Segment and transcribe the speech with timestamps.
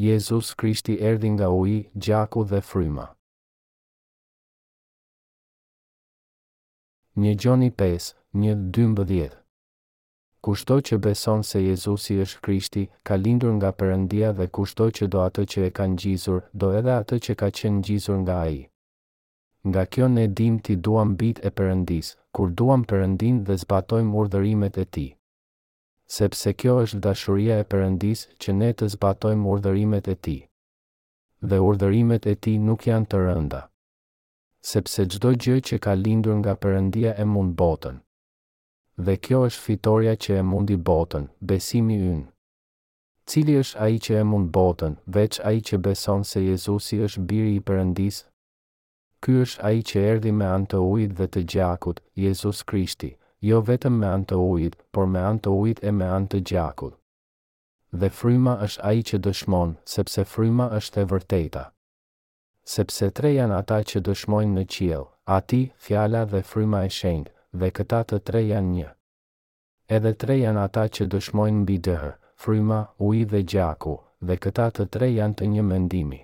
[0.00, 3.04] Jezus Krishti erdi nga uji, gjaku dhe fryma.
[7.20, 8.06] Një gjoni 5,
[8.44, 9.36] një 12
[10.46, 15.20] Kushto që beson se Jezusi është Krishti, ka lindur nga përëndia dhe kushto që do
[15.28, 18.62] atë që e kanë gjizur, do edhe atë që ka qenë gjizur nga aji.
[19.68, 24.80] Nga kjo ne dim ti duam bit e përëndis, kur duam përëndin dhe zbatojmë urdhërimet
[24.80, 25.08] e ti
[26.14, 30.36] sepse kjo është dashuria e Perëndis që ne të zbatojmë urdhërimet e ti.
[31.48, 33.60] Dhe urdhërimet e ti nuk janë të rënda,
[34.70, 38.00] sepse gjdo gjë që ka lindur nga përëndia e mund botën.
[39.06, 42.26] Dhe kjo është fitoria që e mundi botën, besimi ynë.
[43.30, 47.54] Cili është ai që e mund botën, veç ai që beson se Jezusi është biri
[47.54, 48.24] i përëndisë?
[49.22, 53.14] Ky është ai që erdi me anë të ujit dhe të gjakut, Jezus Krishti
[53.48, 56.40] jo vetëm me anë të ujit, por me anë të ujit e me anë të
[56.50, 56.96] gjakut.
[58.00, 61.62] Dhe fryma është ai që dëshmon, sepse fryma është e vërteta.
[62.74, 67.72] Sepse tre janë ata që dëshmojnë në qiell, ati, fjala dhe fryma e shenjtë, dhe
[67.78, 68.90] këta të tre janë një.
[69.98, 71.98] Edhe tre janë ata që dëshmojnë mbi dhe,
[72.44, 73.96] fryma, uji dhe gjaku,
[74.28, 76.22] dhe këta të tre janë të një mendimi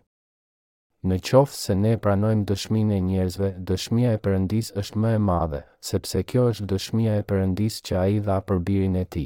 [1.06, 5.60] në qofë se ne pranojmë dëshminë e njerëzve, dëshmia e përëndis është më e madhe,
[5.88, 9.24] sepse kjo është dëshmia e përëndis që a i dha për birin e ti.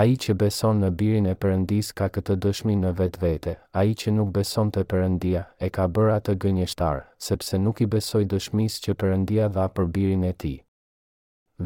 [0.00, 3.80] A i që beson në birin e përëndis ka këtë dëshmi në vetë vete, a
[3.90, 8.22] i që nuk beson të përëndia, e ka bëra të gënjeshtar, sepse nuk i besoj
[8.34, 10.54] dëshmis që përëndia dha për birin e ti.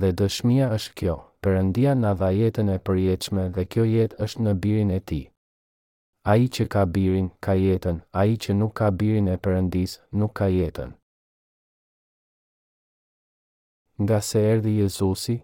[0.00, 4.58] Dhe dëshmia është kjo, përëndia nga dha jetën e përjeqme dhe kjo jetë është në
[4.64, 5.22] birin e tij
[6.26, 9.96] a i që ka birin, ka jetën, a i që nuk ka birin e përëndis,
[10.20, 10.94] nuk ka jetën.
[14.02, 15.36] Nga se erdi Jezusi,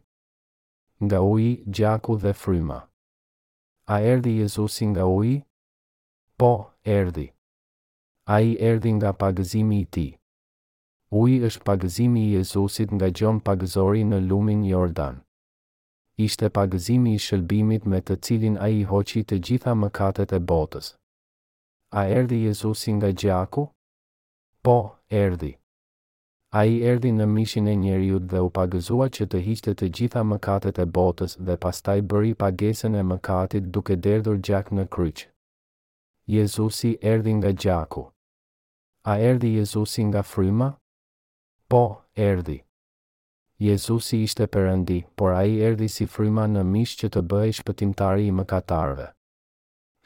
[1.05, 2.79] nga uji, gjaku dhe fryma.
[3.95, 5.37] A erdi Jezusi nga uji?
[6.39, 6.53] Po,
[6.97, 7.27] erdi.
[8.35, 10.07] A i erdi nga pagëzimi i ti.
[11.23, 15.21] Uji është pagëzimi i Jezusit nga gjon pagëzori në lumin Jordanë
[16.27, 20.89] ishte pagëzimi i shëlbimit me të cilin a i hoqi të gjitha mëkatet e botës.
[22.01, 23.65] A erdi Jezusi nga gjaku?
[24.67, 24.77] Po,
[25.23, 25.53] erdi.
[26.59, 30.23] A i erdi në mishin e njeriut dhe u pagëzua që të hishte të gjitha
[30.33, 35.29] mëkatet e botës dhe pastaj bëri pagesën e mëkatit duke derdhur gjak në kryqë.
[36.37, 38.05] Jezusi erdi nga gjaku.
[39.11, 40.69] A erdi Jezusi nga fryma?
[41.71, 41.83] Po,
[42.31, 42.59] erdi.
[43.61, 48.23] Jezusi ishte përëndi, por a i erdi si fryma në mish që të bëhe shpëtimtari
[48.27, 49.09] i mëkatarve.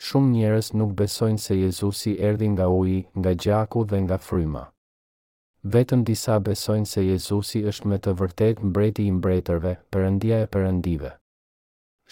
[0.07, 4.65] Shumë njerës nuk besojnë se Jezusi erdi nga uji, nga gjaku dhe nga fryma.
[5.77, 11.13] Vetëm disa besojnë se Jezusi është me të vërtet mbreti i mbretërve, përëndia e përëndive.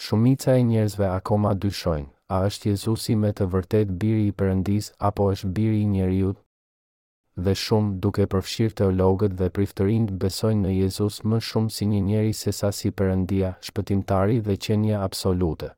[0.05, 5.27] Shumica e njerëzve akoma dyshojnë, a është Jezusi me të vërtet biri i përëndis apo
[5.35, 6.39] është biri i njeriut,
[7.41, 12.33] dhe shumë duke përfshirë teologët dhe priftërinë besojnë në Jezus më shumë si një njeri
[12.39, 15.71] se sa si përëndia, shpëtimtari dhe qenja absolute.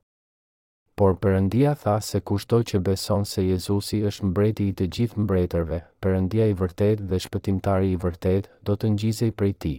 [1.00, 5.78] Por përëndia tha se kushtoj që beson se Jezusi është mbreti i të gjithë mbretërve,
[6.04, 9.74] përëndia i vërtet dhe shpëtimtari i vërtet do të njizej prej ti.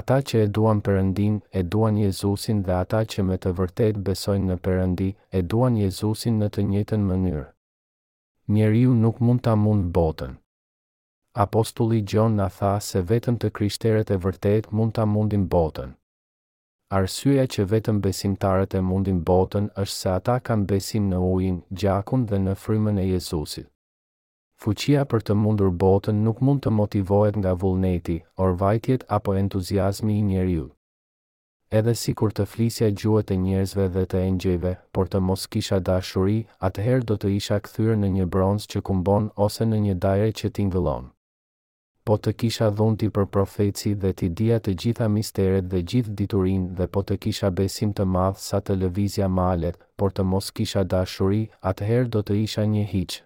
[0.00, 4.50] Ata që e duan përëndin, e duan Jezusin dhe ata që me të vërtet besojnë
[4.52, 7.44] në përëndi, e duan Jezusin në të njëtën mënyrë.
[8.56, 10.34] Njeriu nuk mund ta mund botën
[11.36, 15.90] apostulli Gjon në tha se vetëm të krishteret e vërtet mund të mundin botën.
[16.96, 22.24] Arsyeja që vetëm besimtarët e mundin botën është se ata kanë besim në ujin, gjakun
[22.30, 23.66] dhe në frymën e Jezusit.
[24.62, 30.22] Fuqia për të mundur botën nuk mund të motivohet nga vullneti, orvajtjet apo entuziasmi i
[30.30, 30.70] njeriu.
[31.74, 35.80] Edhe si kur të flisja gjuhet e njerëzve dhe të engjeve, por të mos kisha
[35.90, 40.32] dashuri, atëherë do të isha këthyrë në një bronz që kumbon ose në një dajre
[40.40, 41.08] që t'ingëllonë
[42.06, 46.66] po të kisha dhunë për profeci dhe ti dia të gjitha misteret dhe gjithë diturin
[46.78, 50.84] dhe po të kisha besim të madhë sa të lëvizja malet, por të mos kisha
[50.94, 53.18] dashuri, atëherë do të isha një hiqë.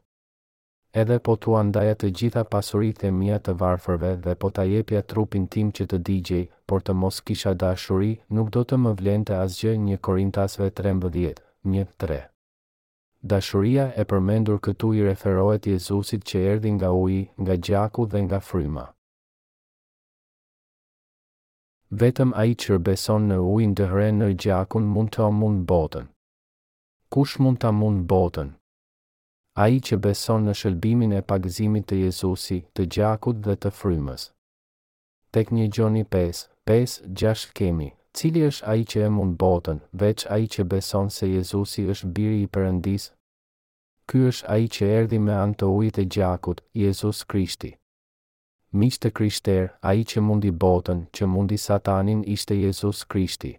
[1.02, 5.02] Edhe po të andajat të gjitha pasurit e mija të varfërve dhe po të jepja
[5.12, 9.38] trupin tim që të digjej, por të mos kisha dashuri, nuk do të më vlente
[9.44, 11.44] asgjë një korintasve të rembëdhjet,
[11.76, 12.20] një të tre.
[13.22, 18.38] Dashuria e përmendur këtu i referohet Jezusit që erdhi nga uji, nga gjaku dhe nga
[18.40, 18.84] fryma.
[22.00, 26.08] Vetëm ai që beson në ujin dhe në gjakun mund të amun botën.
[27.12, 28.54] Kush mund të amun botën?
[29.62, 34.30] A i që beson në shëllbimin e pagëzimit të Jezusi, të gjakut dhe të frymës.
[35.34, 37.92] Tek një gjoni 5, 5, 6 kemi.
[38.14, 42.40] Cili është ai që e mund botën, veç ai që beson se Jezusi është biri
[42.42, 43.04] i Perëndis?
[44.10, 47.70] Ky është ai që erdhi me anë të ujit e gjakut, Jezus Krishti.
[48.80, 53.52] Miq të Krishtër, ai që mund i botën, që mund i Satanin, ishte Jezus Krishti.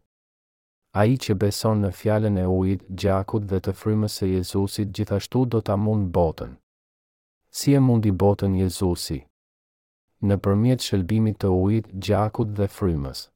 [1.01, 5.61] Ai që beson në fjallën e ujit, gjakut dhe të frymës e Jezusit gjithashtu do
[5.63, 6.57] të mund botën.
[7.59, 9.21] Si e mund i botën Jezusi?
[10.27, 13.29] Në përmjet shëllbimit të ujit, gjakut dhe frymës.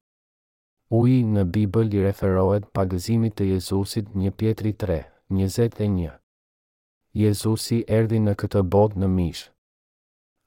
[0.95, 4.95] Uji në Bibël i referohet pagëzimit të Jezusit një pjetri tre,
[5.38, 6.12] njëzet e një.
[7.24, 9.42] Jezusi erdi në këtë bot në mish.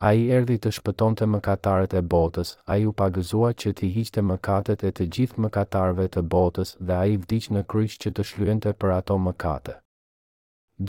[0.06, 3.90] A i erdi të shpëton të mëkatarët e botës, a i u pagëzua që t'i
[3.98, 7.98] hiqë të mëkatet e të gjithë mëkatarëve të botës dhe a i vdiqë në kryq
[8.06, 9.76] që të shluen të për ato mëkatë.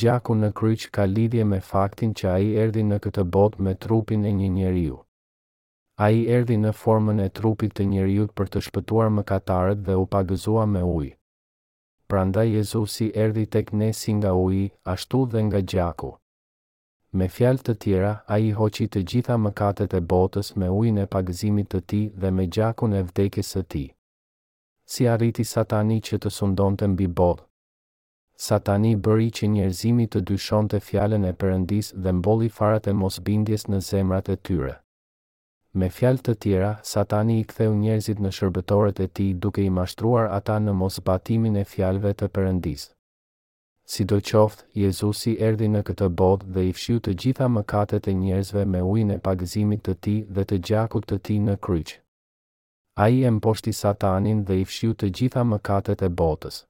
[0.03, 3.75] Gjaku në kryq ka lidhje me faktin që a i erdi në këtë bot me
[3.87, 5.01] trupin e një njeriu
[5.99, 9.95] a i erdi në formën e trupit të njeriut për të shpëtuar më katarët dhe
[10.01, 11.09] u pagëzua me ujë.
[12.09, 14.61] Pranda Jezusi erdi tek ne si nga uj,
[14.93, 16.13] ashtu dhe nga gjaku.
[17.19, 21.05] Me fjalë të tjera, a i hoqi të gjitha mëkatet e botës me ujin e
[21.15, 23.83] pagëzimit të ti dhe me gjakun e vdekis të ti.
[24.93, 27.43] Si arriti satani që të sundon të mbi botë?
[28.47, 33.67] Satani bëri që njerëzimi të dyshon të fjallën e përëndis dhe mboli farat e mosbindjes
[33.69, 34.79] në zemrat e tyre.
[35.77, 40.25] Me fjalë të tjera, Satani i ktheu njerëzit në shërbëtorët e tij duke i mashtruar
[40.37, 42.87] ata në mosbatimin e fjalëve të Perëndisë.
[43.93, 48.15] Si do qoftë, Jezusi erdi në këtë botë dhe i fshiu të gjitha mëkatet e
[48.23, 52.01] njerëzve me ujin e pagëzimit të ti dhe të gjakut të ti në kryqë.
[53.05, 56.63] A i e mposhti satanin dhe i fshiu të gjitha mëkatet e botës.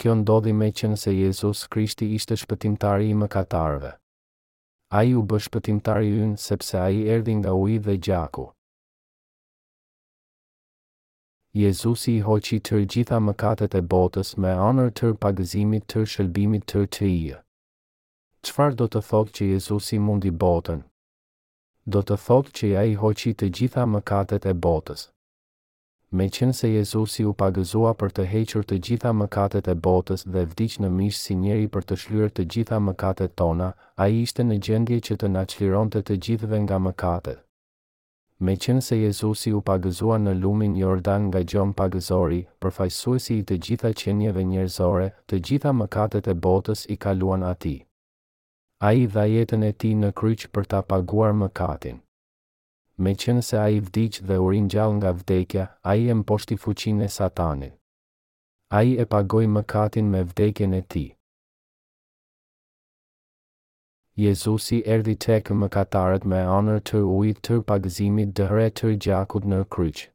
[0.00, 3.96] Kjo ndodhi me qënë se Jezus Krishti ishte shpëtimtari i mëkatarve
[4.90, 8.46] a ju u bëshpëtimtar i ynë sepse a i erdi nga uj dhe gjaku.
[11.58, 16.88] Jezusi i hoqi të gjitha mëkatet e botës me anër tërë pagëzimit tër shëlbimit të
[17.10, 17.40] ijë.
[18.46, 20.80] Qfar do të thotë që Jezusi mundi botën?
[21.84, 25.08] Do të thotë që ja i hoqi të gjitha mëkatet e botës
[26.16, 30.44] me qenë se Jezusi u pagëzua për të hequr të gjitha mëkatet e botës dhe
[30.48, 33.66] vdiq në mish si njeri për të shlyrë të gjitha mëkatet tona,
[34.00, 37.42] a i ishte në gjendje që të na qliron të të gjithve nga mëkatet.
[38.40, 43.58] Me qenë se Jezusi u pagëzua në lumin Jordan nga gjon pagëzori, përfajsuesi i të
[43.66, 47.76] gjitha qenjeve njerëzore, të gjitha mëkatet e botës i kaluan ati.
[48.80, 51.98] A i dha jetën e ti në kryqë për ta paguar mëkatin
[53.04, 56.56] me qënë se a i vdic dhe u rinjall nga vdekja, a i e poshti
[56.64, 57.74] fuqin e satanit.
[58.78, 61.04] A i e pagoj më katin me vdekjen e ti.
[64.22, 69.60] Jezusi erdi tek më katarët me anër të ujit të pagëzimit dëhre të gjakut në
[69.76, 70.10] kryqë.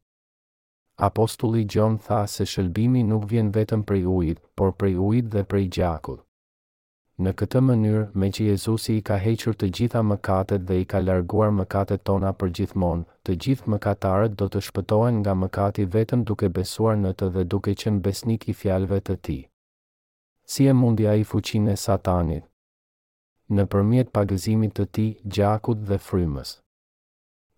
[1.08, 5.66] Apostulli Gjon tha se shëlbimi nuk vjen vetëm prej ujit, por prej ujit dhe prej
[5.78, 6.22] gjakut.
[7.22, 10.98] Në këtë mënyrë, me që Jezusi i ka hequr të gjitha mëkatet dhe i ka
[11.02, 16.50] larguar mëkatet tona për gjithmonë, të gjithë mëkatarët do të shpëtohen nga mëkati vetëm duke
[16.56, 19.40] besuar në të dhe duke qenë besnik i fjalëve të Tij.
[20.50, 22.48] Si e mundi ai fuqinë e Satanit?
[23.54, 26.56] Në përmjet pagëzimit të Tij, gjakut dhe frymës.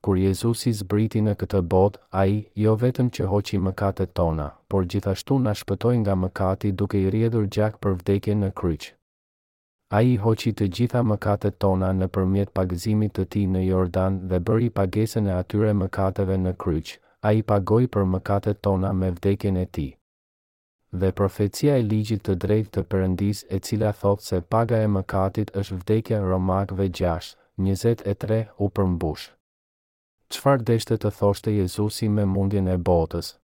[0.04, 4.84] Kur Jezusi zbriti në këtë bot, a i, jo vetëm që hoqi mëkatet tona, por
[4.86, 8.95] gjithashtu nga shpëtoj nga mëkati duke i rjedhur gjak për vdekje në kryqë.
[9.94, 14.40] A i hoqi të gjitha mëkatet tona në përmjet pagëzimit të ti në Jordan dhe
[14.48, 16.94] bëri pagesën e atyre mëkateve në kryq,
[17.30, 19.86] a i pagoj për mëkatet tona me vdekjen e ti.
[21.02, 25.54] Dhe profecia e ligjit të drejt të përëndis e cila thot se paga e mëkatit
[25.62, 27.38] është vdekja romakve 6,
[27.70, 29.30] 23 u përmbush.
[30.34, 33.36] Qfar deshte të thoshte Jezusi me mundjen e botës?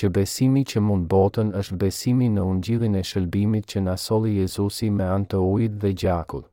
[0.00, 4.86] që besimi që mund botën është besimi në ungjillin e shëlbimit që na solli Jezusi
[4.98, 6.44] me anë të ujit dhe gjakut.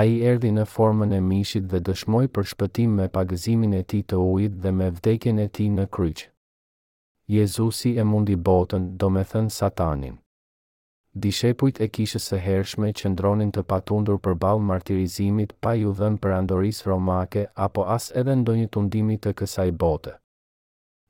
[0.00, 4.16] Ai erdhi në formën e mishit dhe dëshmoi për shpëtim me pagëzimin e tij të
[4.32, 6.22] ujit dhe me vdekjen e tij në kryq.
[7.36, 10.14] Jezusi e mundi botën, do me thënë satanin.
[11.24, 16.20] Dishepujt e kishës së hershme që ndronin të patundur për balë martirizimit pa ju dhenë
[16.22, 20.16] për andoris romake apo as edhe ndonjë tundimi të kësaj botë.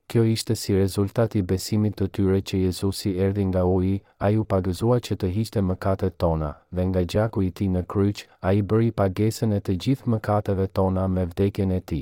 [0.09, 4.45] Kjo ishte si rezultat i besimit të tyre që Jezusi erdi nga uji, a ju
[4.53, 8.63] pagëzua që të hishte mëkatet tona, dhe nga gjaku i ti në kryq, a i
[8.71, 12.01] bëri pagesën e të gjithë mëkateve tona me vdekjen e ti.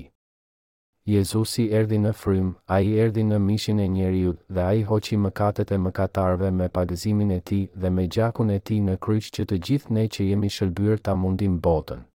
[1.16, 5.20] Jezusi erdi në frym, a i erdi në mishin e njeriut, dhe a i hoqi
[5.28, 9.50] mëkatet e mëkatarve me pagëzimin e ti dhe me gjakun e ti në kryq që
[9.52, 12.08] të gjithë ne që jemi shërbyrë ta mundim botën.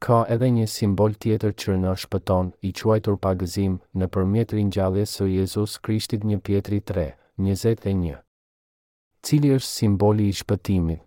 [0.00, 5.26] Ka edhe një simbol tjetër që në shpëton, i quajtur pagëzim në përmjetë rinjale së
[5.28, 7.02] Jezus Krishtit një pjetri 3,
[7.48, 8.14] 21.
[9.28, 11.02] Cili është simboli i shpëtimit?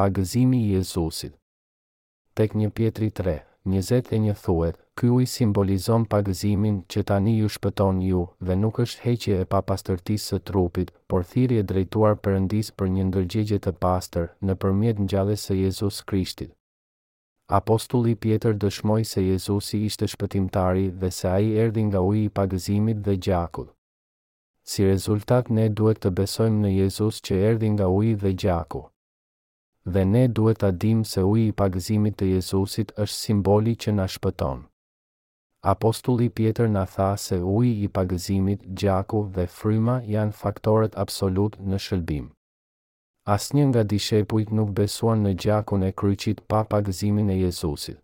[0.00, 1.34] Pagëzimi i Jezusit.
[2.40, 3.34] Tek një pjetri 3.
[3.76, 9.36] 21 thuet, kjo i simbolizon pagëzimin që tani ju shpëton ju dhe nuk është heqje
[9.42, 14.58] e papastërtisë së trupit, por thiri e drejtuar përëndisë për një ndërgjegje të pastër në
[14.64, 16.56] përmjet në gjallës Jezus Krishtit.
[17.52, 23.02] Apostulli Pjetër dëshmoi se Jezusi ishte shpëtimtari dhe se ai erdhi nga uji i pagëzimit
[23.08, 23.66] dhe gjakut.
[24.70, 28.80] Si rezultat ne duhet të besojmë në Jezus që erdhi nga uji dhe gjaku.
[29.96, 34.08] Dhe ne duhet ta dimë se uji i pagëzimit të Jezusit është simboli që na
[34.16, 34.64] shpëton.
[35.74, 41.88] Apostulli Pjetër na tha se uji i pagëzimit, gjaku dhe fryma janë faktorët absolut në
[41.88, 42.30] shëlbim
[43.24, 48.00] asnjën nga dishepujt nuk besuan në gjakun e kryqit pa pagëzimin e Jezusit.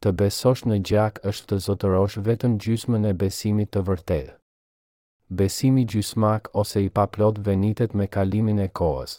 [0.00, 4.36] Të besosh në gjak është të zotërosh vetëm gjysmën e besimit të vërtetë.
[5.40, 9.16] Besimi gjysmak ose i paplot venitet me kalimin e kohës.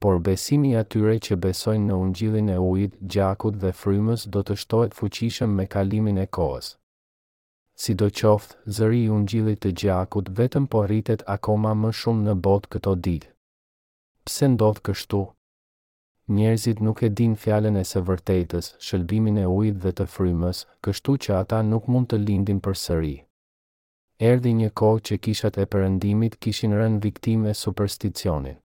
[0.00, 4.94] Por besimi atyre që besojnë në ungjillin e ujit, gjakut dhe frymës do të shtohet
[4.98, 6.76] fuqishëm me kalimin e kohës.
[7.82, 12.38] Si do qoftë, zëri i ungjillit të gjakut vetëm po rritet akoma më shumë në
[12.46, 13.30] botë këto ditë
[14.24, 15.18] pse ndodh kështu?
[16.36, 21.16] Njerëzit nuk e din fjallën e së vërtetës, shëllbimin e ujtë dhe të frymës, kështu
[21.26, 23.12] që ata nuk mund të lindin për sëri.
[24.30, 28.56] Erdi një kohë që kishat e përëndimit kishin rënë viktime supersticionin.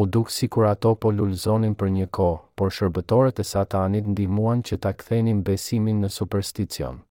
[0.00, 4.64] U duk si kur ato po lullzonin për një kohë, por shërbëtorët e satanit ndihmuan
[4.68, 7.04] që ta kthenin besimin në supersticion.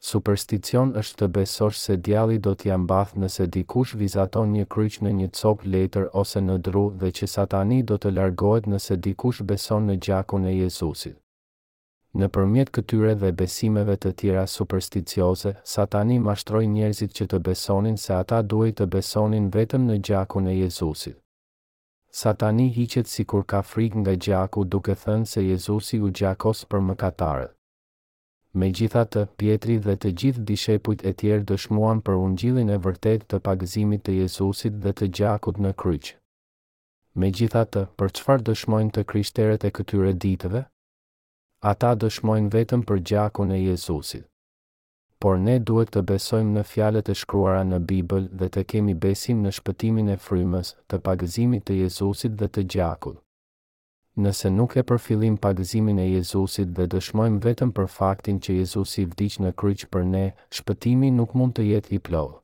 [0.00, 5.12] Supersticion është të besosh se djalli do t'ja mbath nëse dikush vizaton një kryq në
[5.20, 9.90] një copë letër ose në dru dhe që satani do të largohet nëse dikush beson
[9.90, 11.16] në gjakun e Jezusit.
[12.14, 18.14] Në përmjet këtyre dhe besimeve të tjera supersticioze, satani mashtroj njerëzit që të besonin se
[18.20, 21.18] ata duhet të besonin vetëm në gjakun e Jezusit.
[22.22, 26.86] Satani hiqet si kur ka frik nga gjaku duke thënë se Jezusi u gjakos për
[26.92, 27.57] mëkatarët
[28.58, 32.78] me gjitha të pjetri dhe të gjithë dishepujt e tjerë dëshmuan për unë gjilin e
[32.86, 36.10] vërtet të pagëzimit të Jezusit dhe të gjakut në kryq.
[37.20, 40.64] Me gjitha të për qëfar dëshmojnë të kryshteret e këtyre ditëve?
[41.72, 44.26] Ata dëshmojnë vetëm për gjakun e Jezusit.
[45.22, 49.42] Por ne duhet të besojmë në fjalet e shkruara në Bibël dhe të kemi besim
[49.42, 53.18] në shpëtimin e frymës, të pagëzimit të Jezusit dhe të gjakut
[54.22, 59.36] nëse nuk e përfilim pagëzimin e Jezusit dhe dëshmojmë vetëm për faktin që Jezusi vdiq
[59.44, 60.24] në kryq për ne,
[60.58, 62.34] shpëtimi nuk mund të jetë i plohë.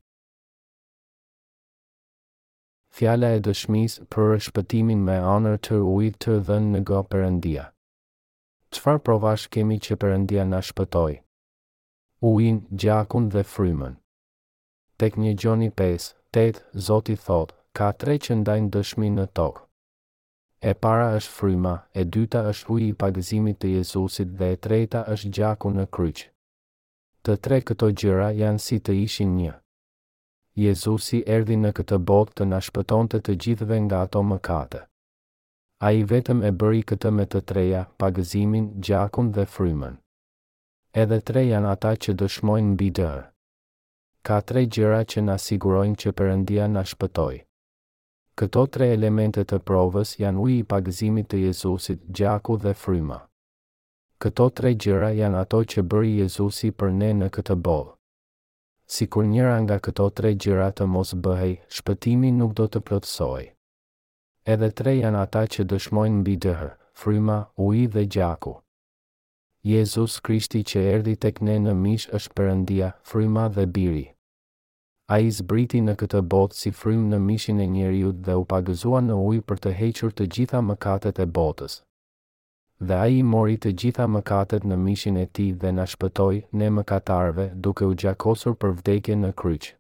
[2.95, 7.67] Fjala e dëshmisë për shpëtimin me anër të ujtë të dhenë në go përëndia.
[8.75, 11.19] Qfar provash kemi që përëndia na shpëtoj?
[12.31, 13.99] Ujin, gjakun dhe frymën.
[14.99, 19.64] Tek një gjoni 5, 8, Zoti thot, ka tre që ndajnë dëshmi në tokë.
[20.69, 25.03] E para është fryma, e dyta është uji i pagëzimit të Jezusit dhe e treta
[25.15, 26.23] është gjaku në kryq.
[27.25, 29.51] Të tre këto gjëra janë si të ishin një.
[30.65, 34.81] Jezusi erdhi në këtë botë të na shpëtonte të gjithëve nga ato mëkate.
[35.91, 39.99] Ai vetëm e bëri këtë me të treja, pagëzimin, gjakun dhe frymën.
[41.05, 43.13] Edhe tre janë ata që dëshmojnë mbi Dë.
[44.29, 47.43] Ka tre gjëra që na sigurojnë që Perëndia na shpëtoi.
[48.41, 53.19] Këto tre elemente të provës janë uji i pagëzimit të Jezusit, gjaku dhe fryma.
[54.21, 57.93] Këto tre gjëra janë ato që bëri Jezusi për ne në këtë botë.
[58.95, 63.45] Si kur njëra nga këto tre gjëra të mos bëhej, shpëtimi nuk do të plotësoj.
[64.55, 66.71] Edhe tre janë ata që dëshmojnë mbi dëhë,
[67.03, 67.39] fryma,
[67.69, 68.57] uji dhe gjaku.
[69.63, 74.05] Jezus Krishti që erdi tek ne në mish është përëndia, fryma dhe biri,
[75.13, 79.01] a i zbriti në këtë botë si frymë në mishin e njeriut dhe u pagëzua
[79.09, 81.75] në ujë për të hequr të gjitha mëkatet e botës.
[82.81, 86.71] Dhe a i mori të gjitha mëkatet në mishin e ti dhe në shpëtoj në
[86.79, 89.75] mëkatarve duke u gjakosur për vdekje në kryqë.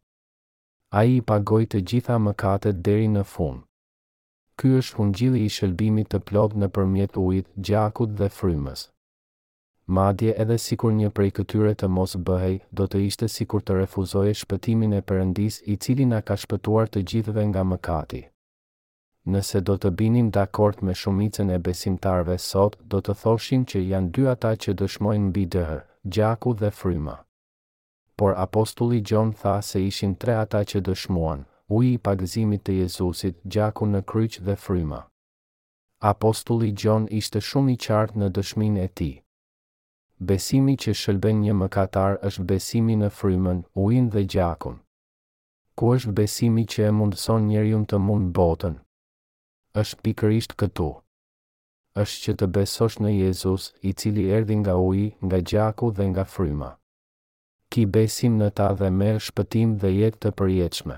[1.01, 3.65] A i pagoj të gjitha mëkatet deri në fund.
[4.61, 8.91] Ky është hungjili i shëlbimit të plot në përmjet ujit, gjakut dhe frymës
[9.87, 13.61] madje edhe si kur një prej këtyre të mos bëhej, do të ishte si kur
[13.63, 18.23] të refuzoje shpëtimin e përëndis i cili na ka shpëtuar të gjithëve nga mëkati.
[19.35, 24.13] Nëse do të binim dakord me shumicën e besimtarve sot, do të thoshim që janë
[24.17, 25.79] dy ata që dëshmojnë mbi dëhë,
[26.13, 27.17] gjaku dhe fryma.
[28.17, 33.37] Por apostulli Gjon tha se ishin tre ata që dëshmuan, uji i pagëzimit të Jezusit,
[33.53, 35.01] gjaku në kryq dhe fryma.
[36.13, 39.24] Apostulli Gjon ishte shumë i qartë në dëshmin e tij
[40.29, 44.79] besimi që shëlben një mëkatar është besimi në frymën, ujin dhe gjakun.
[45.77, 48.79] Ku është besimi që e mundëson njëri unë të mundë botën?
[49.83, 50.89] është pikërisht këtu.
[52.03, 56.25] është që të besosh në Jezus, i cili erdi nga uji, nga gjaku dhe nga
[56.35, 56.71] fryma.
[57.71, 60.97] Ki besim në ta dhe merë shpëtim dhe jetë të përjeqme.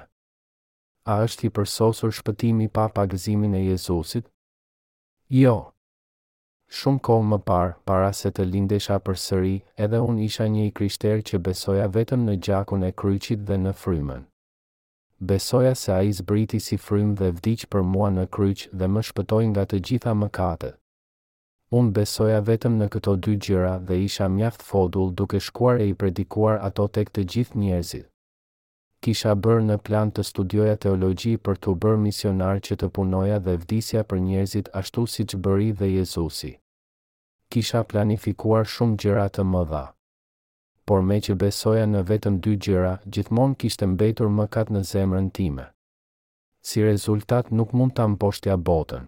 [1.12, 4.25] A është i përsosur shpëtimi pa pagëzimin e Jezusit?
[5.42, 5.56] Jo.
[6.75, 9.52] Shumë kohë më parë, para se të lindesha për sëri,
[9.87, 13.73] edhe unë isha një i krishterë që besoja vetëm në gjakun e kryqit dhe në
[13.82, 14.25] frymën.
[15.32, 19.04] Besoja se a i zbriti si frymë dhe vdiqë për mua në kryq dhe më
[19.11, 20.73] shpëtoj nga të gjitha më kate.
[21.78, 25.94] Unë besoja vetëm në këto dy gjyra dhe isha mjaft fodull duke shkuar e i
[26.02, 28.11] predikuar ato tek të gjithë njerëzit
[29.05, 33.57] kisha bërë në plan të studioja teologji për të bërë misionar që të punoja dhe
[33.65, 36.55] vdisja për njerëzit ashtu si që bëri dhe Jezusi.
[37.53, 39.85] Kisha planifikuar shumë gjera të më dha.
[40.87, 45.31] Por me që besoja në vetëm dy gjera, gjithmon kishtë mbetur më katë në zemrën
[45.35, 45.65] time.
[46.67, 49.07] Si rezultat nuk mund të amposhtja botën.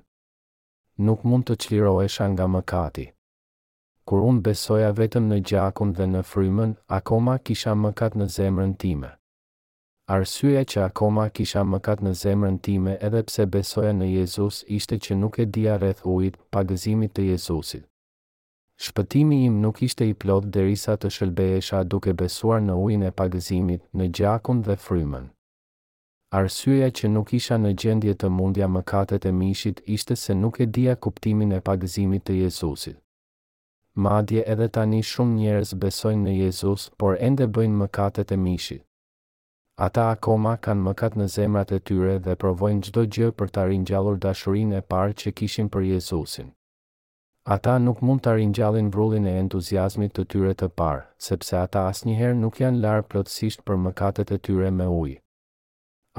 [0.98, 3.06] Nuk mund të qliroesha nga më kati.
[4.06, 8.74] Kur unë besoja vetëm në gjakun dhe në frymën, akoma kisha më katë në zemrën
[8.78, 9.17] time.
[10.08, 15.16] Arsyeja që akoma kisha mëkat në zemrën time edhe pse besoja në Jezus ishte që
[15.20, 17.82] nuk e dia rreth ujit pa gëzimit të Jezusit.
[18.86, 23.84] Shpëtimi im nuk ishte i plot derisa të shëlbehesha duke besuar në ujin e pagëzimit,
[23.94, 25.28] në gjakun dhe frymën.
[26.40, 30.70] Arsyeja që nuk isha në gjendje të mundja mëkatet e mishit ishte se nuk e
[30.78, 32.96] dia kuptimin e pagëzimit të Jezusit.
[34.08, 38.84] Madje edhe tani shumë njerëz besojnë në Jezus, por ende bëjnë mëkatet e mishit.
[39.78, 44.16] Ata akoma kanë mëkat në zemrat e tyre dhe provojnë gjdo gjë për të rinjallur
[44.24, 46.48] dashurin e parë që kishin për Jezusin.
[47.56, 52.38] Ata nuk mund të rinjallin vrullin e entuziasmit të tyre të parë, sepse ata asnjëherë
[52.40, 55.14] nuk janë larë plotësisht për mëkatet e tyre me ujë.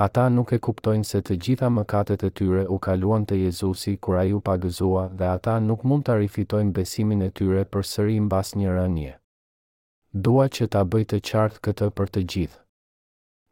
[0.07, 4.21] Ata nuk e kuptojnë se të gjitha mëkatet e tyre u kaluan të Jezusi kur
[4.29, 8.79] ju pagëzua dhe ata nuk mund të rifitojnë besimin e tyre për sëri mbas një
[8.79, 9.13] rënje.
[10.29, 12.59] Dua që ta bëjtë qartë këtë për të gjithë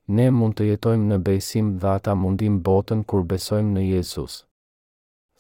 [0.08, 4.46] ne mund të jetojmë në besim dhe ata mundim botën kur besojmë në Jezus.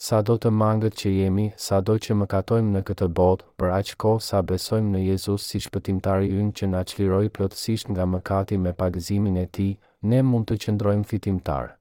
[0.06, 3.71] Sa do të mangët që jemi, sa do që më katojmë në këtë botë, për
[3.80, 8.60] aqë ko sa besojmë në Jezus si shpëtimtari ynë që na qliroj plotësisht nga mëkati
[8.67, 9.69] me pagëzimin e ti,
[10.12, 11.73] ne mund të qëndrojmë fitimtar.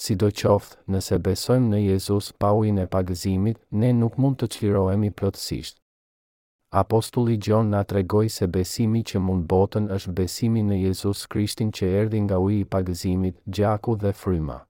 [0.00, 4.48] Si do qoftë, nëse besojmë në Jezus pa ujnë e pagëzimit, ne nuk mund të
[4.56, 5.79] qlirojemi plotësisht.
[6.72, 11.88] Apostulli Gjon nga tregoj se besimi që mund botën është besimi në Jezus Krishtin që
[12.00, 14.60] erdi nga uj i pagëzimit, gjaku dhe fryma.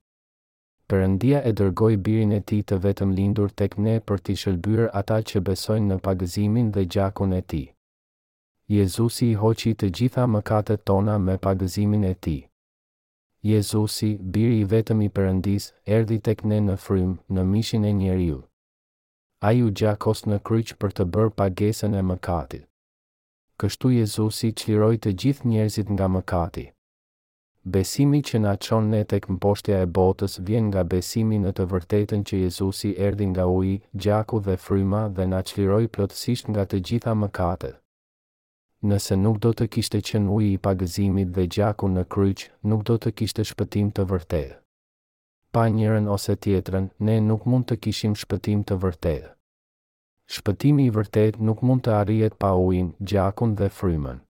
[0.89, 5.19] Përëndia e dërgoj birin e ti të vetëm lindur tek ne për t'i shëllbyr ata
[5.29, 7.63] që besojnë në pagëzimin dhe gjakun e ti.
[8.79, 12.39] Jezusi i hoqi të gjitha mëkatet tona me pagëzimin e ti.
[13.53, 18.47] Jezusi, biri i vetëm i përëndis, erdi tek ne në frym, në mishin e njeriut
[19.41, 22.67] a ju gjakos në kryq për të bërë pagesën e mëkatit.
[23.61, 26.67] Kështu Jezusi qliroj të gjithë njerëzit nga mëkati.
[27.65, 32.27] Besimi që na qonë ne tek mposhtja e botës vjen nga besimi në të vërtetën
[32.29, 37.17] që Jezusi erdi nga uji, gjaku dhe fryma dhe na qliroj plotësisht nga të gjitha
[37.23, 37.81] mëkatet.
[38.85, 43.01] Nëse nuk do të kishte qenë uji i pagëzimit dhe gjaku në kryq, nuk do
[43.01, 44.60] të kishte shpëtim të vërtetë
[45.55, 49.31] pa njërën ose tjetërën, ne nuk mund të kishim shpëtim të vërtetë.
[50.35, 54.21] Shpëtimi i vërtet nuk mund të arijet pa ujin, gjakun dhe frymën.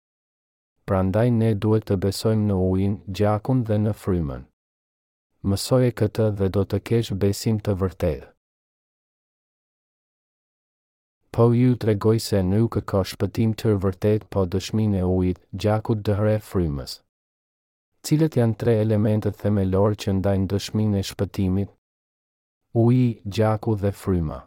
[0.88, 4.46] Prandaj ne duhet të besojmë në ujin, gjakun dhe në frymën.
[5.48, 8.26] Mësoje këtë dhe do të kesh besim të vërtetë.
[11.36, 16.08] Po ju të regoj se nuk ka shpëtim të vërtet po dëshmin e ujit, gjakut
[16.18, 16.98] hre frymës
[18.04, 21.72] cilët janë tre elementet themelor që ndajnë dëshmin e shpëtimit,
[22.82, 24.38] uji, gjaku dhe fryma.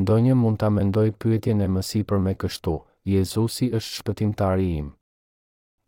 [0.00, 4.88] Ndo një mund të mendoj pyetjen e mësi për me kështu, Jezusi është shpëtimtari im.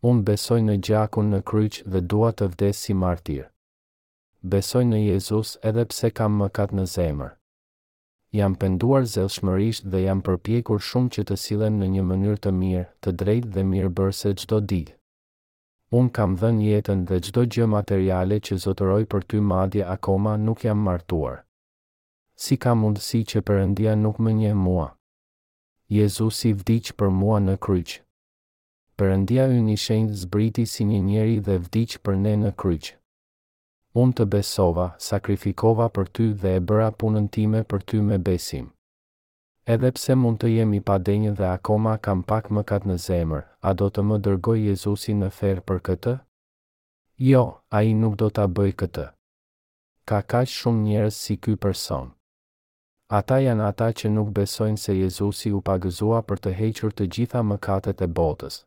[0.08, 3.48] Unë besoj në gjakun në kryq dhe dua të vdes si martir.
[4.52, 7.32] Besoj në Jezus edhe pse kam mëkat në zemër.
[8.38, 12.86] Jam penduar zelshmërisht dhe jam përpjekur shumë që të silen në një mënyrë të mirë,
[13.02, 14.97] të drejt dhe mirë bërse gjdo ditë
[15.90, 20.64] un kam dhe jetën dhe çdo gjë materiale që zotëroj për ty madje akoma nuk
[20.64, 21.36] jam martuar.
[22.36, 24.88] Si ka mundësi që Perëndia nuk më njeh mua?
[25.88, 28.00] Jezusi vdiq për mua në kryq.
[28.96, 32.94] Perëndia ynë i zbriti si një njeri dhe vdiq për ne në kryq.
[33.94, 38.70] Unë të besova, sakrifikova për ty dhe e bëra punën time për ty me besim
[39.72, 43.74] edhe pse mund të jemi pa denjë dhe akoma kam pak mëkat në zemër, a
[43.80, 46.14] do të më dërgoj Jezusi në ferë për këtë?
[47.32, 47.42] Jo,
[47.76, 49.04] a i nuk do të bëj këtë.
[50.08, 52.08] Ka ka shumë njërës si ky person.
[53.20, 57.44] Ata janë ata që nuk besojnë se Jezusi u pagëzua për të hequr të gjitha
[57.50, 58.58] mëkatet e botës.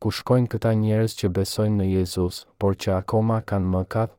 [0.00, 4.10] Ku shkojnë këta njerëz që besojnë në Jezus, por që akoma kanë mëkat?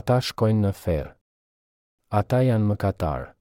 [0.00, 1.12] Ata shkojnë në ferr.
[2.22, 3.34] Ata janë mëkatarë.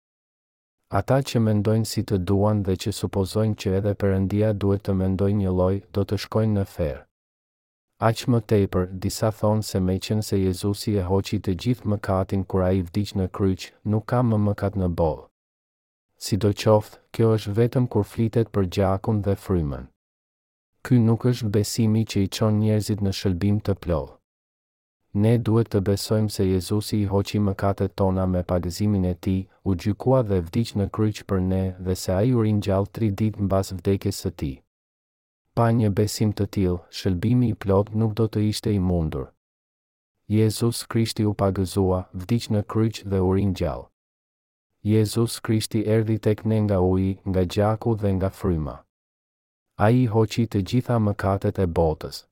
[0.96, 5.42] Ata që mendojnë si të duan dhe që supozojnë që edhe përëndia duhet të mendojnë
[5.44, 7.02] një loj, do të shkojnë në ferë.
[8.08, 12.44] Aq më tepër, disa thonë se me qenë se Jezusi e hoqi të gjithë mëkatin
[12.48, 15.26] kura i vdic në kryq, nuk ka më mëkat në bolë.
[16.24, 19.84] Si do qoftë, kjo është vetëm kur flitet për gjakun dhe frymen.
[20.84, 24.15] Ky nuk është besimi që i qonë njerëzit në shëlbim të plohë
[25.24, 29.34] ne duhet të besojmë se Jezusi i hoqi mëkatet tona me padëzimin e ti,
[29.70, 33.08] u gjykua dhe vdiq në kryq për ne dhe se a ju rinë gjallë tri
[33.20, 34.50] dit në bas vdekes së ti.
[35.56, 39.24] Pa një besim të tilë, shëlbimi i plot nuk do të ishte i mundur.
[40.36, 43.88] Jezus Krishti u pagëzua, vdiq në kryq dhe u rinë gjallë.
[44.92, 48.76] Jezus Krishti erdi tek ne nga uji, nga gjaku dhe nga fryma.
[49.84, 52.26] A i hoqi të gjitha mëkatet e botës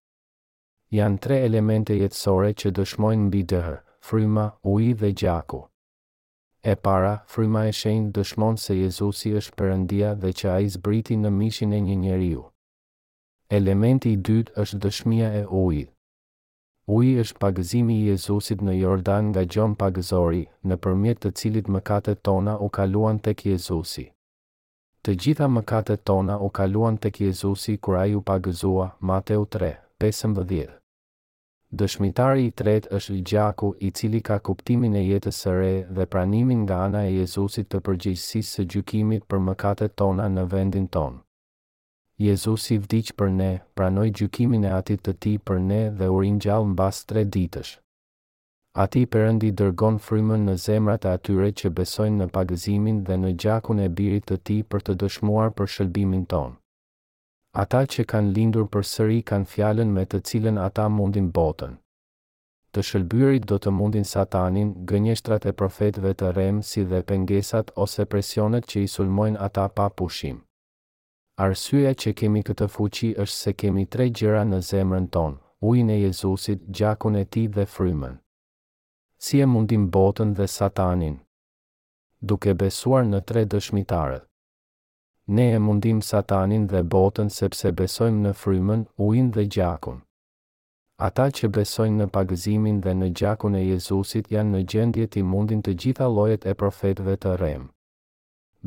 [0.94, 3.76] janë tre elemente jetësore që dëshmojnë mbi dëhë,
[4.08, 5.62] fryma, uji dhe gjaku.
[6.62, 11.16] E para, fryma e shenjë dëshmon se Jezusi është përëndia dhe që a i zbriti
[11.22, 12.44] në mishin e një njeriu.
[13.58, 15.84] Elementi i dytë është dëshmia e ujë.
[16.94, 22.22] Uji është pagëzimi i Jezusit në Jordan nga Gjon Pagëzori, në përmjet të cilit mëkatet
[22.28, 24.06] tona u kaluan tek Jezusi.
[25.04, 30.74] Të gjitha mëkatet tona u kaluan tek Jezusi kura ju pagëzua, Mateu 3, 15.
[31.80, 36.06] Dëshmitari i tretë është i gjaku i cili ka kuptimin e jetës së re dhe
[36.14, 41.18] pranimin nga ana e Jezusit të përgjegjësisë së gjykimit për mëkatet tona në vendin tonë.
[42.26, 46.68] Jezusi vdiq për ne, pranoi gjykimin e atit të tij për ne dhe u ringjall
[46.76, 47.72] mbas 3 ditësh.
[48.84, 53.80] Ati përëndi dërgon frymën në zemrat e atyre që besojnë në pagëzimin dhe në gjakun
[53.80, 56.54] e birit të ti për të dëshmuar për shëlbimin tonë
[57.54, 61.76] ata që kanë lindur për sëri kanë fjallën me të cilën ata mundin botën.
[62.74, 68.02] Të shëllbyrit do të mundin satanin, gënjeshtrat e profetve të remë, si dhe pengesat ose
[68.14, 70.40] presionet që i sulmojnë ata pa pushim.
[71.46, 75.38] Arsyeja që kemi këtë fuqi është se kemi tre gjëra në zemrën tonë,
[75.68, 78.18] ujin e Jezusit, gjakun e ti dhe frymën.
[79.24, 81.20] Si e mundim botën dhe satanin?
[82.20, 84.26] Duke besuar në tre dëshmitarët
[85.26, 90.00] ne e mundim satanin dhe botën sepse besojmë në frymën, ujin dhe gjakun.
[91.08, 95.62] Ata që besojnë në pagëzimin dhe në gjakun e Jezusit janë në gjendje të mundin
[95.62, 97.64] të gjitha llojet e profetëve të rrem.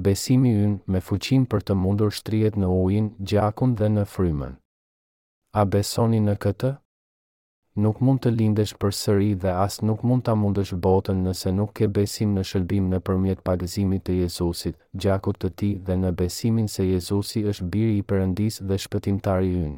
[0.08, 4.58] Besimi ynë me fuqim për të mundur shtrijet në ujin, gjakun dhe në frymën.
[5.54, 6.74] A besoni në këtë?
[7.78, 11.72] nuk mund të lindesh për sëri dhe as nuk mund të mundesh botën nëse nuk
[11.78, 16.70] ke besim në shëllbim në përmjet pagëzimit të Jezusit, gjakut të ti dhe në besimin
[16.76, 19.78] se Jezusi është biri i përëndis dhe shpëtimtari ynë.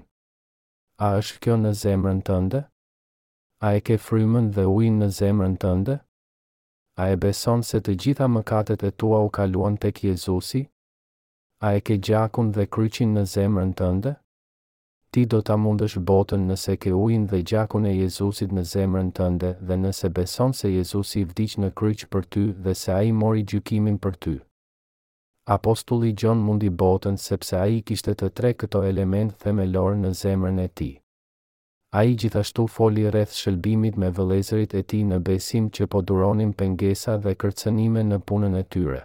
[1.06, 2.64] A është kjo në zemrën tënde?
[3.68, 6.00] A e ke frymën dhe ujnë në zemrën tënde?
[7.04, 10.66] A e beson se të gjitha mëkatet e tua u kaluan tek Jezusi?
[11.68, 14.16] A e ke gjakun dhe kryqin në zemrën tënde?
[14.16, 14.16] ndë?
[15.12, 19.50] ti do ta mundësh botën nëse ke ujin dhe gjakun e Jezusit në zemrën tënde
[19.70, 23.98] dhe nëse beson se Jezusi vdiq në kryq për ty dhe se ai mori gjykimin
[24.04, 24.36] për ty.
[25.56, 30.60] Apostulli Gjon mundi botën sepse a i kishte të tre këto elementë themelor në zemrën
[30.62, 30.90] e ti.
[32.00, 36.54] A i gjithashtu foli rreth shëlbimit me vëlezërit e ti në besim që po duronim
[36.62, 39.02] pengesa dhe kërcenime në punën e tyre.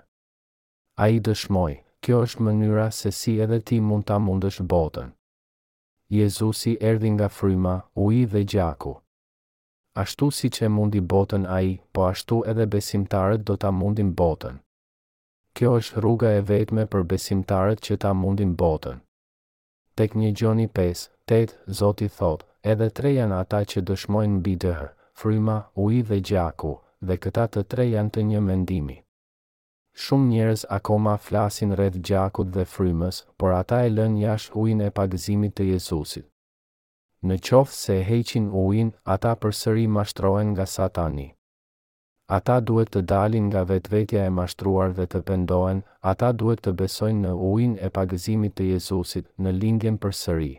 [1.00, 5.14] A i dëshmoj, kjo është mënyra se si edhe ti mund ta mundësh botën.
[6.14, 8.92] Jezusi erdi nga fryma, uji dhe gjaku.
[10.02, 14.60] Ashtu si që mundi botën a i, po ashtu edhe besimtarët do ta mundin botën.
[15.58, 19.02] Kjo është rruga e vetme për besimtarët që ta mundin botën.
[19.98, 21.04] Tek një gjoni 5,
[21.40, 24.84] 8, Zoti thot, edhe tre janë ata që dëshmojnë bidër,
[25.22, 26.76] fryma, uji dhe gjaku,
[27.08, 29.00] dhe këta të tre janë të një mendimi.
[29.94, 34.88] Shumë njerëz akoma flasin rreth gjakut dhe frymës, por ata e lën jashtë ujin e
[34.96, 36.24] pagëzimit të Jezusit.
[37.30, 41.28] Në qoftë se heqin ujin, ata përsëri mashtrohen nga Satani.
[42.38, 47.22] Ata duhet të dalin nga vetvetja e mashtruar dhe të pendohen, ata duhet të besojnë
[47.28, 50.52] në ujin e pagëzimit të Jezusit, në lindjen përsëri.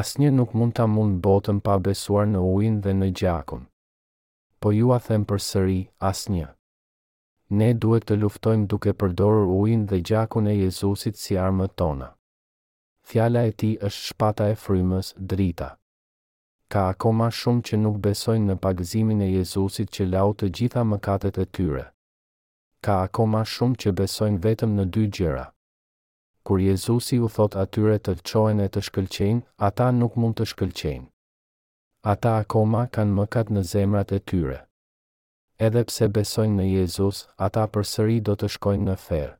[0.00, 3.68] Asnjë nuk mund ta mund botën pa besuar në ujin dhe në gjakun.
[4.60, 6.53] Po ju a them përsëri, asnjë
[7.52, 12.06] ne duhet të luftojmë duke përdorur ujin dhe gjakun e Jezusit si armët tona.
[13.08, 15.68] Fjala e tij është shpata e frymës, drita.
[16.72, 21.38] Ka akoma shumë që nuk besojnë në pagëzimin e Jezusit që lau të gjitha mëkatet
[21.38, 21.84] e tyre.
[22.84, 25.44] Ka akoma shumë që besojnë vetëm në dy gjëra.
[26.44, 31.06] Kur Jezusi u thot atyre të qohen e të shkëlqenj, ata nuk mund të shkëlqenj.
[32.12, 34.60] Ata akoma kanë mëkat në zemrat e tyre
[35.62, 39.32] edhe pse besojnë në Jezus, ata për sëri do të shkojnë në ferë.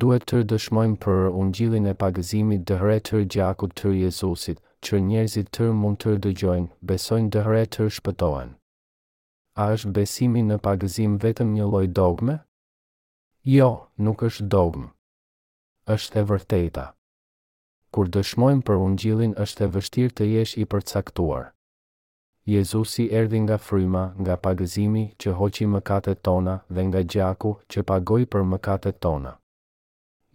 [0.00, 5.70] Duhet të dëshmojmë për ungjillin e pagëzimit dëhre të gjakut të Jezusit, që njerëzit të
[5.78, 8.52] mund të dëgjojnë, besojnë dëhre të shpëtoen.
[9.56, 12.36] A është besimi në pagëzim vetëm një loj dogme?
[13.56, 13.72] Jo,
[14.04, 14.92] nuk është dogmë.
[15.96, 16.84] është e vërteta.
[17.94, 21.46] Kur dëshmojmë për ungjillin është e vështirë të jesh i përcaktuar.
[22.48, 28.24] Jezusi erdi nga fryma, nga pagëzimi që hoqi mëkatet tona dhe nga gjaku që pagoi
[28.34, 29.34] për mëkatet tona.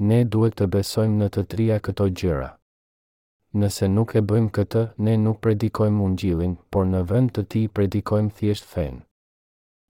[0.10, 2.52] Ne duhet të besojmë në të trija këto gjëra.
[3.62, 8.30] Nëse nuk e bëjmë këtë, ne nuk predikojmë ungjillin, por në vend të ti predikojmë
[8.39, 9.02] thjesht fen.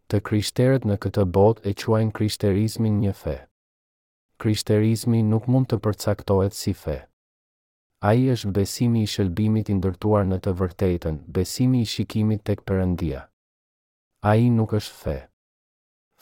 [0.07, 3.39] Të krishterët në këtë botë e quajnë krishterizmin një fe.
[4.41, 7.01] Krishterizmi nuk mund të përcaktohet si fe
[8.03, 12.65] a i është besimi i shëllbimit i ndërtuar në të vërtetën, besimi i shikimit tek
[12.67, 13.21] përëndia.
[14.27, 15.15] A i nuk është fe.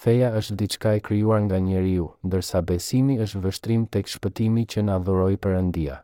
[0.02, 5.00] Feja është diçka e kryuar nga njeriu, ndërsa besimi është vështrim tek shpëtimi që nga
[5.08, 5.98] dhëroj përëndia.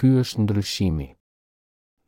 [0.00, 1.10] Ky është ndryshimi.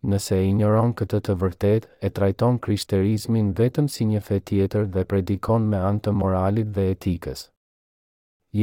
[0.08, 5.04] Nëse e njëron këtë të vërtet, e trajton krishterizmin vetëm si një fe tjetër dhe
[5.12, 7.50] predikon me antë moralit dhe etikës.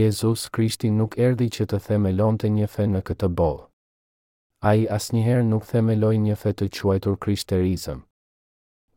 [0.02, 3.69] Jezus Krishti nuk erdi që të themelon të një fe në këtë bolë
[4.60, 8.00] a i asnjëherë nuk themeloj një fe të quajtur krishterizëm.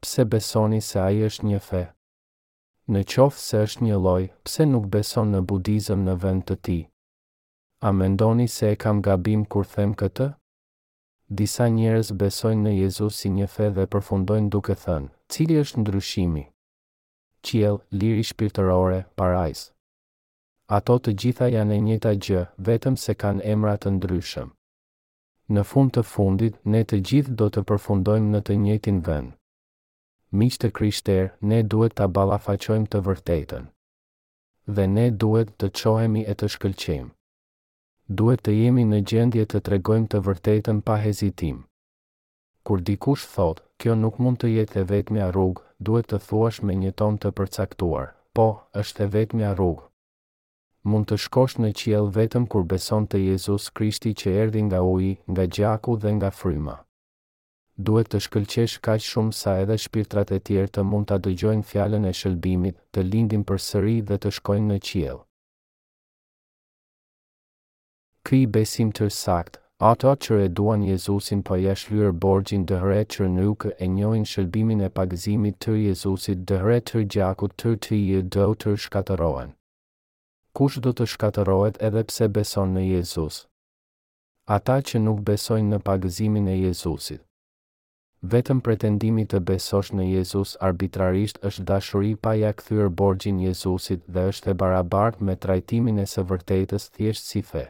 [0.03, 1.83] Pse besoni se a i është një fe?
[2.91, 6.79] Në qofë se është një loj, pse nuk beson në budizëm në vend të ti?
[7.89, 10.27] A mendoni se e kam gabim kur them këtë?
[11.31, 16.43] Disa njerëz besojnë në Jezus si një fe dhe përfundojnë duke thënë, cili është ndryshimi?
[17.47, 19.69] Qiel, liri shpirtërore, parajs.
[20.79, 24.51] Ato të gjitha janë e njëta gjë, vetëm se kanë emrat të ndryshëm
[25.53, 29.33] në fund të fundit, ne të gjithë do të përfundojmë në të njëtin vend.
[30.41, 33.67] Miqë të krishter, ne duhet të balafaqojmë të vërtetën.
[34.77, 37.11] Dhe ne duhet të qohemi e të shkëlqim.
[38.21, 41.61] Duhet të jemi në gjendje të tregojmë të vërtetën pa hezitim.
[42.67, 46.79] Kur dikush thot, kjo nuk mund të jetë e vetëmja rrugë, duhet të thuash me
[46.85, 48.49] një ton të përcaktuar, po,
[48.83, 49.85] është e vetëmja rrugë,
[50.89, 55.13] mund të shkosh në qiell vetëm kur beson te Jezusi Krishti që erdhi nga uji,
[55.31, 56.75] nga gjaku dhe nga fryma.
[57.89, 62.05] Duhet të shkëlqesh kaq shumë sa edhe shpirtrat e tjerë të mund ta dëgjojnë fjalën
[62.05, 65.23] e shëlbimit, të lindin përsëri dhe të shkojnë në qiell.
[68.29, 69.57] Ky besim të sakt,
[69.91, 74.31] ato që e duan Jezusin pa po jesh lyrë borgjin dëhre që nuk e njojnë
[74.35, 79.57] shëlbimin e pagëzimit të Jezusit dëhre të gjakut të të i do të shkatërohen
[80.59, 83.37] kush do të shkatërohet edhe pse beson në Jezus?
[84.57, 87.23] Ata që nuk besojnë në pagëzimin e Jezusit.
[88.35, 94.27] Vetëm pretendimi të besosh në Jezus arbitrarisht është dashuri pa ja kthyer borxhin Jezusit dhe
[94.35, 97.65] është e barabartë me trajtimin e së vërtetës thjesht si fe.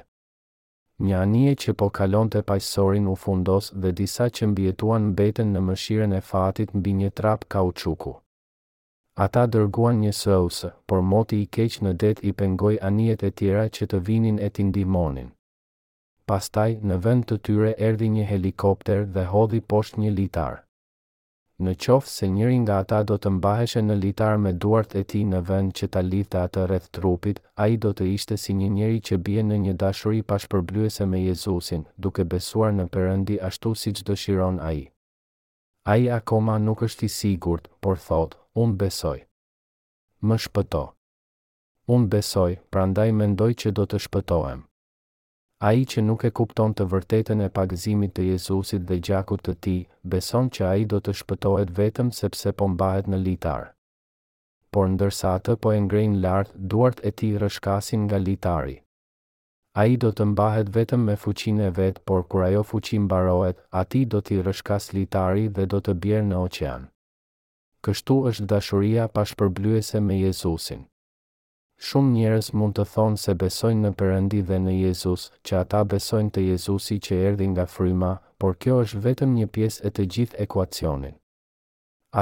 [1.06, 5.62] Një anije që po kalon të pajësorin u fundos dhe disa që mbjetuan mbeten në
[5.70, 8.21] mëshiren e fatit mbi një trap ka u qukur.
[9.20, 13.66] Ata dërguan një sëvësë, por moti i keq në det i pengoj anijet e tjera
[13.68, 15.26] që të vinin e tindimonin.
[16.30, 20.56] Pastaj, në vend të tyre erdi një helikopter dhe hodhi posht një litar.
[21.60, 25.20] Në qofë se njëri nga ata do të mbaheshe në litar me duart e ti
[25.34, 28.70] në vend që ta lita atë rreth trupit, a i do të ishte si një
[28.78, 33.92] njëri që bje në një dashuri pashpërblyese me Jezusin, duke besuar në përëndi ashtu si
[33.92, 34.84] që dëshiron a i.
[35.84, 39.18] A i akoma nuk është i sigurt, por thotë, un besoj.
[40.20, 40.80] Më shpëto.
[41.94, 44.58] Un besoj, prandaj mendoj që do të shpëtohem.
[45.68, 49.78] Ai që nuk e kupton të vërtetën e pagëzimit të Jezusit dhe gjakut të Tij,
[50.14, 53.64] beson që ai do të shpëtohet vetëm sepse po mbahet në litar.
[54.72, 58.76] Por ndërsa atë po e ngrejnë lart duart e Tij rëshkasin nga litari.
[59.80, 63.56] A i do të mbahet vetëm me fuqin e vetë, por kur ajo fuqin barohet,
[63.82, 66.82] ati do t'i rëshkas litari dhe do të bjerë në oqean
[67.86, 70.82] kështu është dashuria pa shpërblyese me Jezusin.
[71.86, 76.30] Shumë njerëz mund të thonë se besojnë në Perëndi dhe në Jezus, që ata besojnë
[76.36, 80.40] te Jezusi që erdhi nga fryma, por kjo është vetëm një pjesë e të gjithë
[80.44, 81.16] ekuacionit.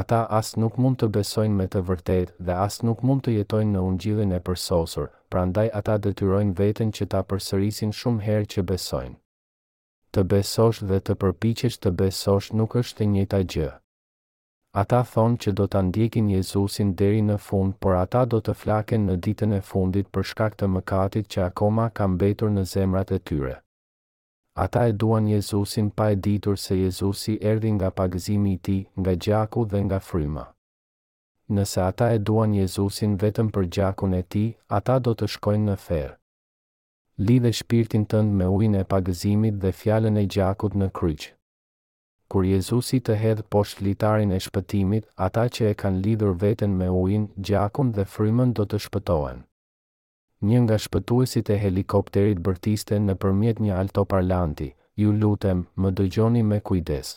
[0.00, 3.72] Ata as nuk mund të besojnë me të vërtetë dhe as nuk mund të jetojnë
[3.74, 9.16] në ungjillin e përsosur, prandaj ata detyrojnë veten që ta përsërisin shumë herë që besojnë.
[10.16, 13.68] Të besosh dhe të përpiqesh të besosh nuk është e njëjta gjë.
[14.72, 19.06] Ata thonë që do të ndjekin Jezusin deri në fund, por ata do të flaken
[19.08, 23.18] në ditën e fundit për shkak të mëkatit që akoma ka mbetur në zemrat e
[23.30, 23.56] tyre.
[24.66, 29.12] Ata e duan Jezusin pa e ditur se Jezusi erdi nga pagëzimi i tij, nga
[29.24, 30.46] gjaku dhe nga fryma.
[31.56, 35.76] Nëse ata e duan Jezusin vetëm për gjakun e tij, ata do të shkojnë në
[35.86, 36.12] ferr.
[37.26, 41.30] Lidhë shpirtin tënd me ujin e pagëzimit dhe fjalën e gjakut në kryq
[42.30, 46.86] kur Jezusi të hedhë poshtë litarin e shpëtimit, ata që e kanë lidhur veten me
[47.02, 49.40] ujin, gjakun dhe frymën do të shpëtohen.
[50.50, 54.68] Një nga shpëtuesit e helikopterit bërtiste në përmjet një altoparlanti,
[55.02, 57.10] ju lutem, më dëgjoni me kujdes.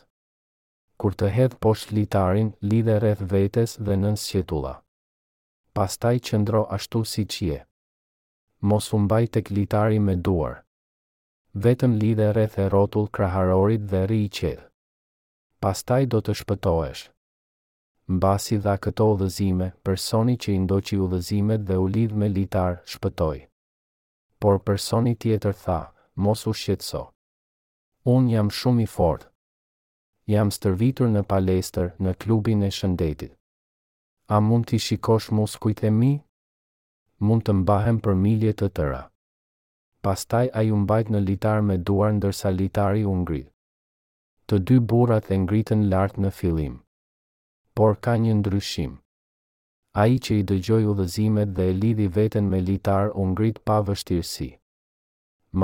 [0.99, 4.73] Kur të hedhë poshtë litarin, lidhe rreth vetes dhe nën sqetula.
[5.77, 7.61] Pastaj qëndro ashtu si qie.
[8.69, 10.57] Mos umbaj të klitari me duar.
[11.67, 14.69] Vetëm lidhe rreth e rotul kraharorit dhe ri i qedhë
[15.63, 17.03] pastaj do të shpëtoesh.
[18.13, 23.39] Mbasi dha këto udhëzime, personi që i ndoqi udhëzimet dhe u lidh me litar, shpëtoi.
[24.43, 25.77] Por personi tjetër tha,
[26.25, 27.03] mos u shqetëso.
[28.15, 29.29] Unë jam shumë i fortë.
[30.33, 33.31] Jam stërvitur në palester në klubin e shëndetit.
[34.35, 36.13] A mund t'i shikosh muskujt e mi?
[37.27, 39.01] Mund të mbahem për milje të tëra.
[40.03, 43.52] Pastaj a ju mbajt në litar me duar ndërsa litari u ngritë
[44.51, 46.73] të dy burrat e ngritën lart në fillim.
[47.79, 48.97] Por ka një ndryshim.
[50.01, 53.77] A i që i dëgjoj udhëzimet dhe e lidhi veten me litar u ngrit pa
[53.87, 54.49] vështirësi.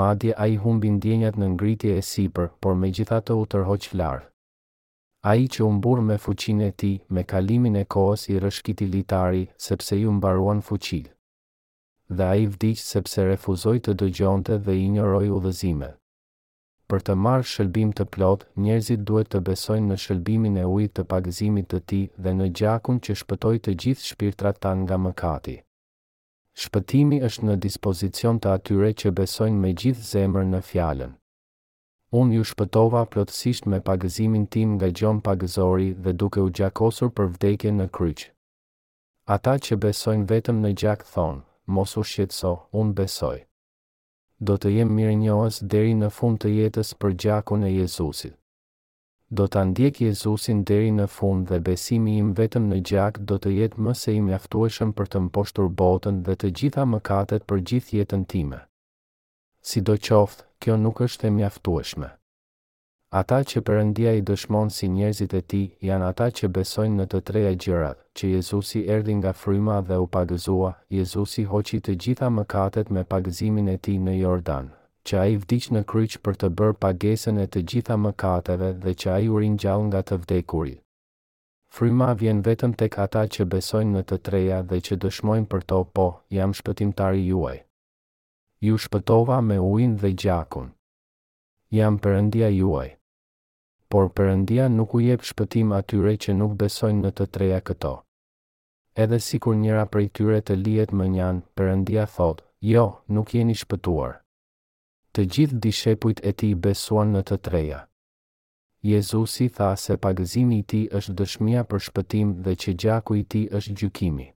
[0.00, 3.88] Madje a i humbi ndjenjat në ngritje e sipër, por me gjitha të u tërhoq
[3.92, 4.28] flarë.
[5.30, 9.42] A i që umbur me fuqin e ti, me kalimin e kohës i rëshkiti litari,
[9.66, 11.06] sepse ju mbaruan fuqil.
[12.08, 15.99] Dhe a i sepse refuzoj të dëgjonte dhe i njëroj u dhezimet
[16.90, 21.04] për të marrë shëlbim të plot, njerëzit duhet të besojnë në shëlbimin e ujit të
[21.12, 25.54] pagëzimit të ti dhe në gjakun që shpëtoj të gjithë shpirtrat ta nga mëkati.
[26.62, 31.12] Shpëtimi është në dispozicion të atyre që besojnë me gjithë zemrën në fjallën.
[32.20, 37.30] Unë ju shpëtova plotësisht me pagëzimin tim nga gjon pagëzori dhe duke u gjakosur për
[37.36, 38.28] vdekje në kryqë.
[39.36, 41.44] Ata që besojnë vetëm në gjak thonë,
[41.76, 43.44] mos u shqetëso, unë besojë
[44.48, 48.34] do të jem mirë njohës deri në fund të jetës për gjakun e Jezusit.
[49.38, 53.52] Do të ndjek Jezusin deri në fund dhe besimi im vetëm në gjak do të
[53.60, 57.98] jetë më se im jaftueshëm për të mposhtur botën dhe të gjitha mëkatet për gjithë
[58.00, 58.62] jetën time.
[59.62, 62.16] Si do qoftë, kjo nuk është e mjaftueshme.
[63.10, 67.20] Ata që përëndia i dëshmon si njerëzit e ti, janë ata që besojnë në të
[67.30, 70.68] treja gjërat, që Jezusi erdi nga fryma dhe u pagëzua,
[70.98, 74.68] Jezusi hoqi të gjitha mëkatet me pagëzimin e ti në Jordan,
[75.06, 78.94] që a i vdic në kryq për të bërë pagesën e të gjitha mëkateve dhe
[79.02, 80.80] që a i urin gjallë nga të vdekurit.
[81.78, 85.82] Fryma vjen vetëm tek ata që besojnë në të treja dhe që dëshmojnë për to
[85.98, 86.06] po,
[86.38, 87.56] jam shpëtimtari juaj.
[88.68, 90.70] Ju shpëtova me ujin dhe gjakun.
[91.74, 92.92] Jam përëndia juaj
[93.90, 97.90] por përëndia nuk u jep shpëtim atyre që nuk besojnë në të treja këto.
[99.04, 102.84] Edhe si kur njëra prej tyre të lijet më njanë, përëndia thot, jo,
[103.16, 104.12] nuk jeni shpëtuar.
[105.12, 107.80] Të gjithë dishepujt e ti besuan në të treja.
[108.92, 113.42] Jezusi tha se pagëzimi i ti është dëshmia për shpëtim dhe që gjaku i ti
[113.58, 114.28] është gjykimi.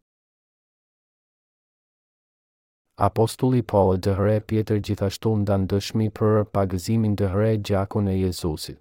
[3.07, 8.81] Apostulli Paul dëhre pjetër gjithashtu ndan dëshmi për pagëzimin dëhre gjakun e Jezusit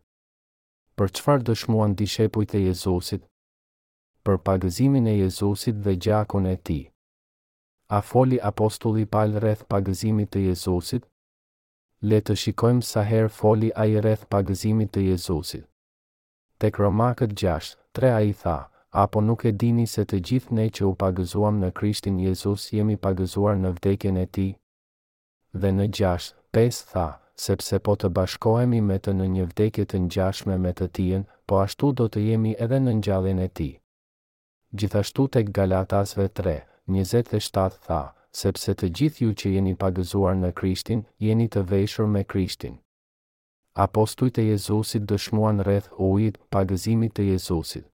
[1.02, 3.24] për qëfar dëshmuan dishepujt e Jezusit,
[4.26, 6.80] për pagëzimin e Jezusit dhe gjakun e ti.
[7.98, 11.08] A foli apostulli palë rreth pagëzimit të Jezusit?
[12.12, 15.66] Le të shikojmë sa herë foli a i rreth pagëzimit të Jezusit.
[16.62, 18.58] Tek Romakët 6, 3 a i tha,
[19.06, 23.00] apo nuk e dini se të gjithë ne që u pagëzuam në Krishtin Jezus jemi
[23.08, 24.48] pagëzuar në vdekjen e ti?
[25.54, 27.08] Dhe në 6, 5 tha,
[27.40, 31.56] sepse po të bashkohemi me të në një vdekje të ngjashme me të tijen, po
[31.66, 33.70] ashtu do të jemi edhe në ngjallin e ti.
[34.78, 36.58] Gjithashtu tek Galatasve 3,
[36.98, 38.02] 27 tha,
[38.42, 42.78] sepse të gjithë ju që jeni pagëzuar në Krishtin, jeni të veshur me Krishtin.
[43.84, 47.88] Apostujt e Jezusit dëshmuan rreth ujit pagëzimit të Jezusit.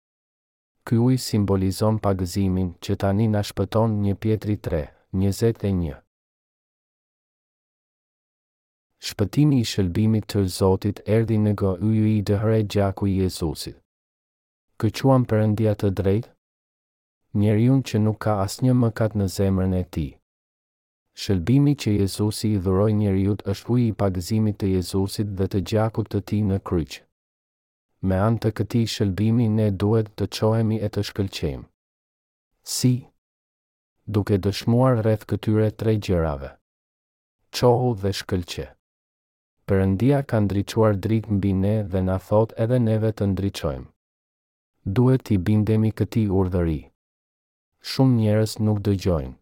[0.86, 4.84] Ky uj simbolizon pagëzimin që tani na shpëton një pjetri 3,
[5.14, 5.96] 21
[9.06, 13.76] shpëtimi i shëlbimit të Zotit erdi në go uju i dëhre gjaku i Jezusit.
[14.82, 16.28] Këquam përëndia të drejt?
[17.38, 20.06] Njerjun që nuk ka asnjë mëkat në zemrën e ti.
[21.18, 26.10] Shëlbimi që Jezusi i dhuroj njerjut është uji i pagëzimit të Jezusit dhe të gjakut
[26.12, 27.02] të ti në kryqë.
[28.06, 31.66] Me anë të këti shëlbimi ne duhet të qohemi e të shkëlqem.
[32.76, 32.92] Si?
[34.06, 36.54] Duke dëshmuar rreth këtyre tre gjërave.
[37.50, 38.68] Qohu dhe shkëlqej
[39.68, 43.84] Perëndia ka ndriçuar drit mbi ne dhe na thot edhe neve të ndriçojmë.
[44.96, 46.78] Duhet t'i bindemi këtij urdhëri.
[47.90, 49.34] Shumë njerëz nuk dëgjojnë.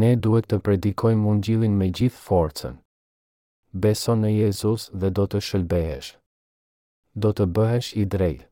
[0.00, 2.76] Ne duhet të predikojmë Ungjillin me gjithë forcën.
[3.84, 6.10] Beso në Jezus dhe do të shëlbehesh.
[7.22, 8.44] Do të bëhesh i drejt.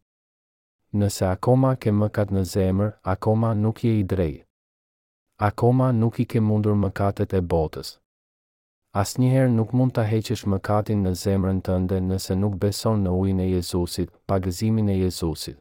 [0.98, 4.42] Nëse akoma ke mëkat në zemër, akoma nuk je i drejt.
[5.50, 7.98] Akoma nuk i ke mundur mëkatet e botës.
[8.92, 13.44] Asnjëherë nuk mund ta heqësh mëkatin në zemrën tënde nëse nuk beson në ujin e
[13.50, 15.54] Jezusit, pagëzimin e Jezusit.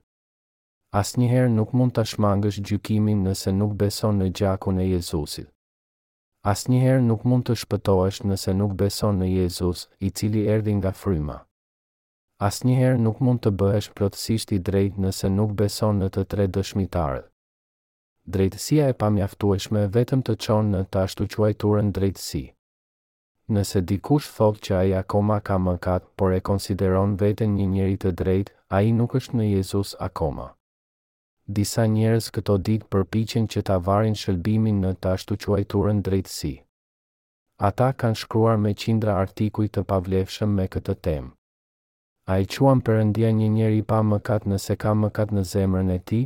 [1.02, 5.48] Asnjëherë nuk mund ta shmangësh gjykimin nëse nuk beson në gjakun e Jezusit.
[6.54, 11.40] Asnjëherë nuk mund të shpëtohesh nëse nuk beson në Jezus, i cili erdhi nga fryma.
[12.50, 17.32] Asnjëherë nuk mund të bëhesh plotësisht i drejtë nëse nuk beson në të tre dëshmitarët.
[18.36, 22.44] Drejtësia e pamjaftueshme vetëm të çon në të ashtu quajturën drejtësi.
[23.50, 28.12] Nëse dikush thot që ai akoma ka mëkat, por e konsideron vetën një njeri të
[28.22, 30.46] drejt, a i nuk është në Jezus akoma.
[31.58, 36.54] Disa njerës këto ditë përpiqen që ta varin shëllbimin në të ashtu quajturën drejtësi.
[37.70, 41.34] Ata kanë shkruar me qindra artikuj të pavlefshëm me këtë temë.
[42.32, 46.22] A i quam përëndia një njeri pa mëkat nëse ka mëkat në zemrën e ti?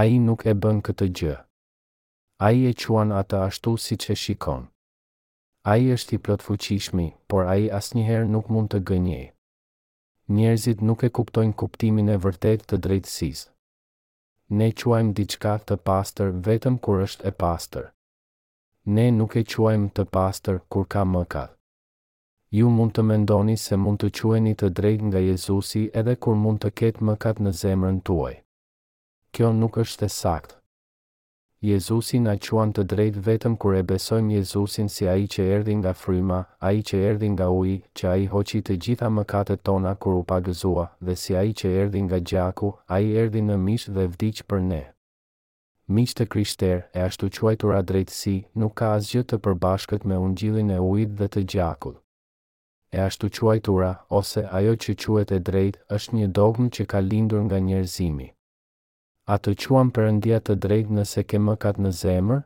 [0.00, 1.36] A i nuk e bën këtë gjë.
[2.44, 4.66] A i e quan ata ashtu si që shikon.
[5.68, 9.26] A i është i plot fuqishmi, por a i asnjëherë nuk mund të gënjej.
[10.32, 13.42] Njerëzit nuk e kuptojnë kuptimin e vërtet të drejtësis.
[14.60, 17.86] Ne quajmë diçka të pastër vetëm kur është e pastër.
[18.96, 21.52] Ne nuk e quajmë të pastër kur ka mëkat.
[22.58, 26.62] Ju mund të mendoni se mund të queni të drejt nga Jezusi edhe kur mund
[26.64, 28.36] të ketë mëkat në zemrën tuaj.
[29.36, 30.54] Kjo nuk është e saktë.
[31.58, 35.90] Jezusi na quan të drejt vetëm kur e besojmë Jezusin si ai që erdi nga
[36.02, 36.36] fryma,
[36.68, 40.84] ai që erdi nga uji, që ai hoqi të gjitha mëkatet tona kur u pagëzua,
[41.02, 44.80] dhe si ai që erdi nga gjaku, ai erdi në mish dhe vdiq për ne.
[45.98, 50.70] Mish të kryshter, e ashtu quajtura a drejtësi, nuk ka asgjë të përbashkët me ungjillin
[50.70, 51.98] e ujit dhe të gjakut.
[52.94, 53.90] E ashtu quajtura,
[54.20, 58.30] ose ajo që quet e drejt, është një dogmë që ka lindur nga njerëzimi
[59.32, 62.38] a të quan përëndia të drejt nëse ke mëkat në zemër?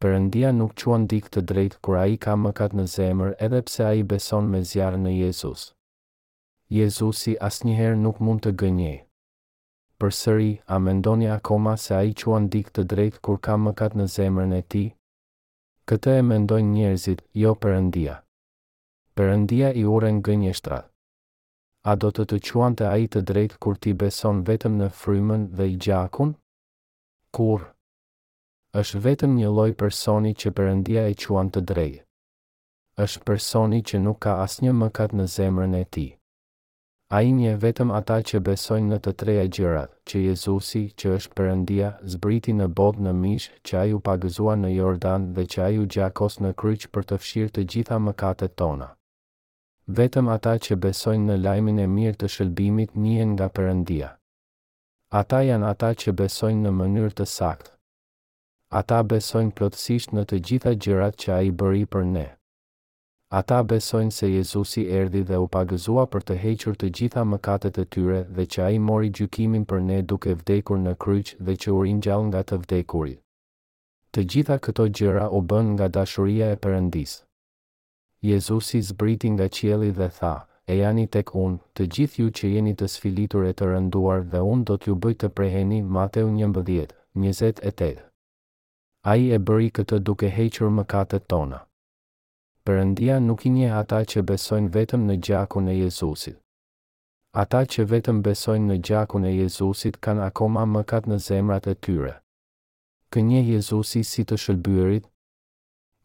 [0.00, 3.84] Përëndia nuk quan dik të drejt kur a i ka mëkat në zemër edhe pse
[3.84, 5.62] a i beson me zjarë në Jezus.
[6.78, 8.94] Jezusi asnjëherë nuk mund të gënje.
[10.00, 13.98] Për sëri, a mendoni akoma se a i quan dik të drejt kur ka mëkat
[13.98, 14.84] në zemër e ti?
[15.90, 18.16] Këte e mendojnë njerëzit, jo përëndia.
[19.18, 20.22] Përëndia i uren
[20.54, 20.89] shtrat
[21.88, 25.46] a do të të quan të aji të drejtë kur ti beson vetëm në frymën
[25.58, 26.32] dhe i gjakun?
[27.38, 27.62] Kur?
[28.80, 32.04] është vetëm një loj personi që përëndia e quan të drejtë.
[33.04, 36.06] është personi që nuk ka asnjë mëkat në zemrën e ti.
[37.16, 41.34] A i një vetëm ata që besojnë në të treja gjërat, që Jezusi, që është
[41.40, 45.70] përëndia, zbriti në bod në mish, që a ju pagëzua në Jordan dhe që a
[45.78, 48.94] ju gjakos në kryq për të fshirë të gjitha mëkatet tona
[49.98, 54.10] vetëm ata që besojnë në lajmin e mirë të shëllbimit njën nga përëndia.
[55.20, 57.72] Ata janë ata që besojnë në mënyrë të saktë.
[58.80, 62.26] Ata besojnë plotësisht në të gjitha gjërat që a i bëri për ne.
[63.40, 67.86] Ata besojnë se Jezusi erdi dhe u pagëzua për të hequr të gjitha mëkatet e
[67.96, 71.74] tyre dhe që a i mori gjukimin për ne duke vdekur në kryq dhe që
[71.78, 73.20] u rinjall nga të vdekurit.
[74.12, 77.20] Të gjitha këto gjëra u bën nga dashuria e përëndisë.
[78.22, 82.74] Jezusi zbriti nga qieli dhe tha, e jani tek unë, të gjithë ju që jeni
[82.76, 88.04] të sfilitur e të rënduar dhe unë do t'ju bëjt të preheni, Mateu e tëtë.
[89.10, 91.60] A i e bëri këtë duke heqër më katët tona.
[92.64, 96.36] Përëndia nuk i nje ata që besojnë vetëm në gjakun e Jezusit.
[97.42, 101.74] Ata që vetëm besojnë në gjakun e Jezusit kanë akoma më katë në zemrat e
[101.74, 102.14] tyre.
[103.12, 105.09] Kënje Jezusi si të shëllbyrit,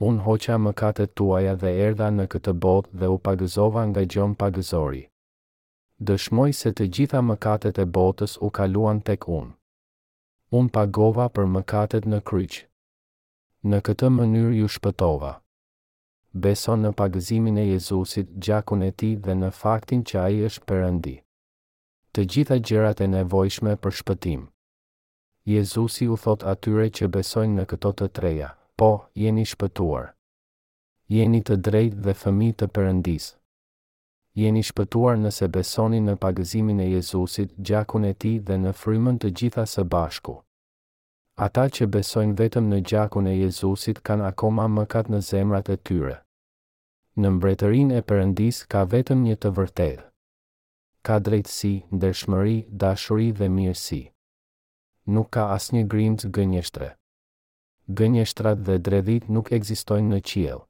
[0.03, 0.71] unë hoqa më
[1.17, 5.03] tuaja dhe erdha në këtë botë dhe u pagëzova nga gjon pagëzori.
[6.07, 7.35] Dëshmoj se të gjitha më
[7.79, 9.53] e botës u kaluan tek unë.
[10.51, 11.63] Unë pagova për më
[12.11, 12.65] në kryqë.
[13.63, 15.33] Në këtë mënyrë ju shpëtova.
[16.33, 20.65] Beson në pagëzimin e Jezusit, gjakun e ti dhe në faktin që a i është
[20.69, 21.15] përëndi.
[22.13, 24.41] Të gjitha gjërat e nevojshme për shpëtim.
[25.45, 30.09] Jezusi u thot atyre që besojnë në këto të treja, po, jeni shpëtuar.
[31.13, 33.27] Jeni të drejt dhe fëmi të përëndis.
[34.39, 39.31] Jeni shpëtuar nëse besoni në pagëzimin e Jezusit, gjakun e ti dhe në frymën të
[39.39, 40.35] gjitha së bashku.
[41.47, 46.17] Ata që besojnë vetëm në gjakun e Jezusit kanë akoma mëkat në zemrat e tyre.
[47.21, 50.05] Në mbretërin e përëndis ka vetëm një të vërtetë.
[51.05, 54.01] Ka drejtësi, ndërshmëri, dashuri dhe mirësi.
[55.15, 56.95] Nuk ka asnjë grimc gënjeshtre
[57.93, 60.61] gënjeshtrat dhe dredhit nuk egzistojnë në qiel.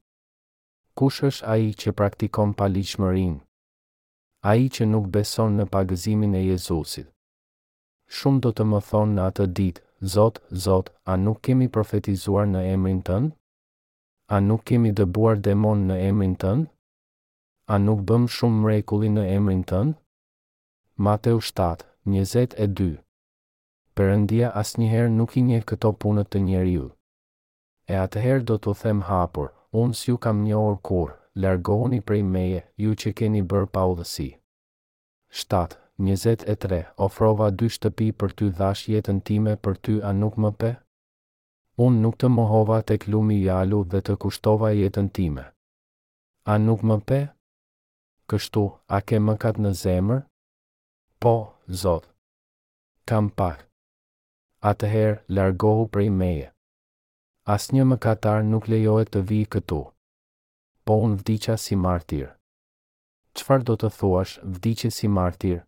[0.96, 3.38] Kush është aji që praktikon pa liqëmërin?
[4.52, 7.08] Aji që nuk beson në pagëzimin e Jezusit.
[8.16, 12.60] Shumë do të më thonë në atë ditë, Zot, Zot, a nuk kemi profetizuar në
[12.72, 13.30] emrin tënë?
[14.36, 16.66] A nuk kemi dëbuar demon në emrin tënë?
[17.74, 19.96] A nuk bëm shumë mrekulli në emrin tënë?
[21.08, 22.92] Mateu 7, 22
[23.96, 26.84] Përëndia asnjëherë nuk i njeh këto punët të njeriu.
[26.86, 26.95] ju
[27.88, 29.50] e atëherë do të them hapur,
[29.82, 31.10] unë si ju kam një orë kur,
[31.42, 34.28] largoni prej meje, ju që keni bërë pa udhësi.
[35.40, 36.80] 7.23.
[37.06, 40.72] Ofrova dy shtëpi për ty dhash jetën time për ty a nuk më pe?
[41.86, 45.44] Unë nuk të mohova tek lumi jalu dhe të kushtova jetën time.
[46.52, 47.20] A nuk më pe?
[48.30, 48.64] Kështu,
[48.96, 50.22] a ke më katë në zemër?
[51.22, 51.34] Po,
[51.82, 52.10] zotë.
[53.08, 53.62] Kam pak.
[54.70, 56.50] Atëherë, largohu prej meje
[57.46, 59.78] as një më katar nuk lejohet të vi këtu.
[60.86, 62.32] Po unë vdicja si martir.
[63.38, 65.60] Qfar do të thuash vdicje si martir?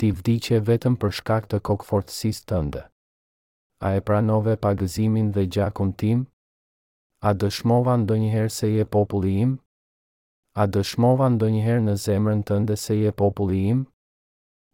[0.00, 2.82] Ti vdicje vetëm për shkak të kokfortësis të ndë.
[3.84, 6.24] A e pranove pa gëzimin dhe gjakun tim?
[7.28, 9.52] A dëshmova ndonjëherë njëherë se je populli im?
[10.60, 13.84] A dëshmova ndonjëherë njëherë në zemrën të ndë se je populli im?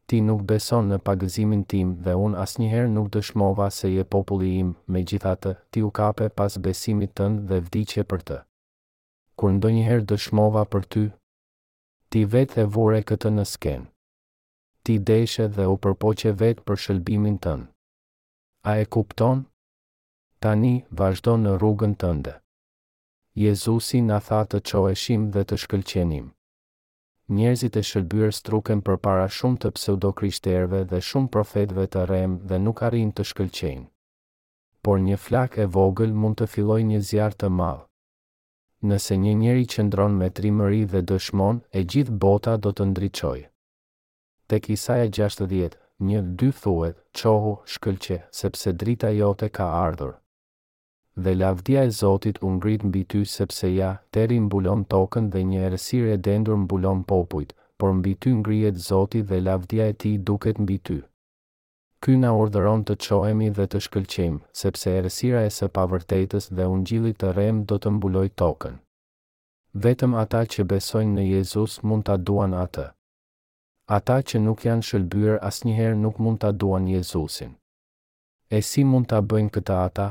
[0.06, 4.74] ti nuk beson në pagëzimin tim dhe unë asnjëherë nuk dëshmova se je populli im,
[4.86, 5.02] me
[5.72, 8.38] ti u kape pas besimit tënë dhe vdiqe për të.
[9.36, 11.04] Kur ndonjëherë dëshmova për ty,
[12.10, 13.86] ti vetë e vore këtë në skenë.
[14.84, 17.64] Ti deshe dhe u përpoqe vetë për shëlbimin tënë.
[18.68, 19.44] A e kupton?
[20.44, 22.36] Tani, vazhdo në rrugën tënde.
[23.34, 26.33] Jezusi na tha të qoeshim dhe të shkëlqenim
[27.32, 32.82] njerëzit e shërbyer struken përpara shumë të pseudokrishterve dhe shumë profetëve të rrem dhe nuk
[32.88, 33.84] arrin të shkëlqejnë.
[34.84, 37.82] Por një flakë e vogël mund të fillojë një zjarr të madh.
[38.90, 43.40] Nëse një njeri qëndron me trimëri dhe dëshmon, e gjithë bota do të ndriqoj.
[44.48, 45.78] Tek isaja 60,
[46.10, 50.18] një dy thuet, qohu, shkëlqe, sepse drita jote ka ardhur
[51.16, 55.60] dhe lavdia e Zotit u ngrit mbi ty sepse ja teri mbulon tokën dhe një
[55.66, 60.58] errësirë e dendur mbulon popujt, por mbi ty ngrihet Zoti dhe lavdia e tij duket
[60.58, 60.98] mbi ty.
[62.02, 67.12] Ky na urdhëron të çohemi dhe të shkëlqejmë, sepse errësira e së pavërtetës dhe ungjilli
[67.14, 68.74] të rrem do të mbuloj tokën.
[69.86, 72.88] Vetëm ata që besojnë në Jezus mund ta duan atë.
[73.98, 77.54] Ata që nuk janë shëlbyer asnjëherë nuk mund ta duan Jezusin.
[78.50, 80.08] E si mund ta bëjnë këtë ata?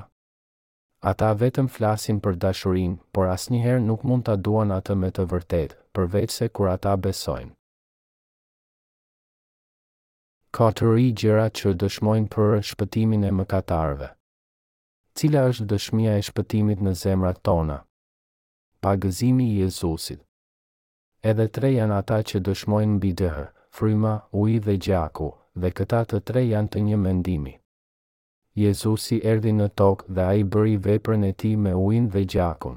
[1.03, 5.75] Ata vetëm flasin për dashurin, por asnjëherë nuk mund ta duan atë me të vërtetë,
[5.97, 7.49] përveç se kur ata besojnë.
[10.57, 14.09] Ka të ri gjera që dëshmojnë për shpëtimin e mëkatarve.
[15.19, 17.77] Cila është dëshmia e shpëtimit në zemrat tona?
[18.87, 20.21] Pagëzimi i Jezusit.
[21.33, 25.29] Edhe tre janë ata që dëshmojnë mbi dhe, fryma, uj dhe gjaku,
[25.61, 27.62] dhe këta të tre janë të një mendimit.
[28.53, 32.75] Jezusi erdi në tokë dhe a i bëri veprën e ti me uin dhe gjakun.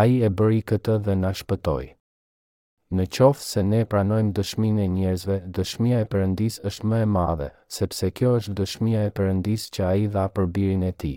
[0.00, 1.86] A i e bëri këtë dhe në shpëtoj.
[2.98, 7.48] Në qofë se ne pranojmë dëshmin e njerëzve, dëshmia e përëndis është më e madhe,
[7.78, 11.12] sepse kjo është dëshmia e përëndis që a i dha për birin e ti.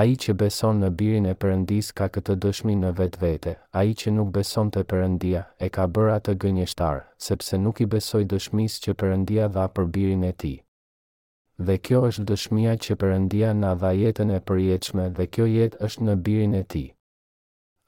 [0.00, 3.82] A i që beson në birin e përëndis ka këtë dëshmi në vetë vete, a
[3.82, 8.22] i që nuk beson të përëndia e ka bërë atë gënjështarë, sepse nuk i besoj
[8.34, 10.52] dëshmis që përëndia dha për birin e ti
[11.64, 16.08] dhe kjo është dëshmia që përëndia në dha jetën e përjeqme dhe kjo jetë është
[16.08, 16.82] në birin e ti.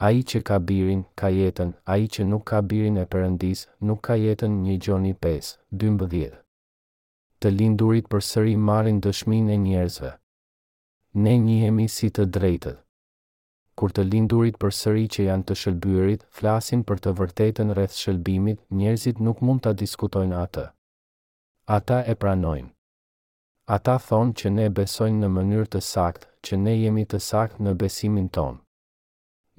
[0.07, 3.67] A i që ka birin, ka jetën, a i që nuk ka birin e përëndis,
[3.89, 5.53] nuk ka jetën një gjoni 5,
[5.85, 6.31] 12.
[7.41, 10.13] Të lindurit për sëri marin dëshmin e njerëzve.
[11.25, 12.79] Ne njëhemi si të drejtët.
[13.79, 18.65] Kur të lindurit për sëri që janë të shëlbyrit, flasin për të vërtetën rreth shëlbimit,
[18.81, 20.67] njerëzit nuk mund të diskutojnë atë.
[21.79, 22.71] Ata e pranojnë
[23.77, 27.75] ata thonë që ne besojnë në mënyrë të sakt, që ne jemi të sakt në
[27.83, 28.57] besimin tonë.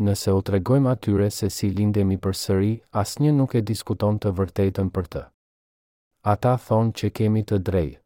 [0.08, 2.72] Nëse u tregojmë atyre se si lindemi për sëri,
[3.04, 5.24] asnjë nuk e diskuton të vërtetën për të.
[6.34, 8.02] Ata thonë që kemi të drejtë.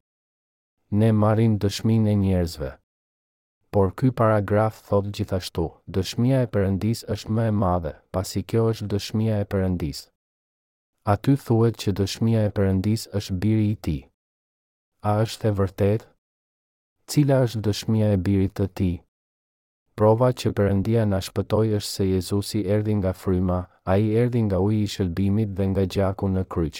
[1.00, 2.72] Ne marrim dëshminë e njerëzve.
[3.74, 8.90] Por ky paragraf thot gjithashtu, dëshmia e Perëndis është më e madhe, pasi kjo është
[8.92, 10.04] dëshmia e Perëndis.
[11.16, 13.98] Aty thuhet që dëshmia e Perëndis është biri i ti
[15.04, 16.04] a është e vërtet?
[17.12, 18.88] Cila është dëshmia e birit të ti?
[20.00, 23.58] Prova që përëndia në shpëtoj është se Jezusi erdi nga fryma,
[23.92, 26.80] a i erdi nga uj i shëllbimit dhe nga gjaku në kryq.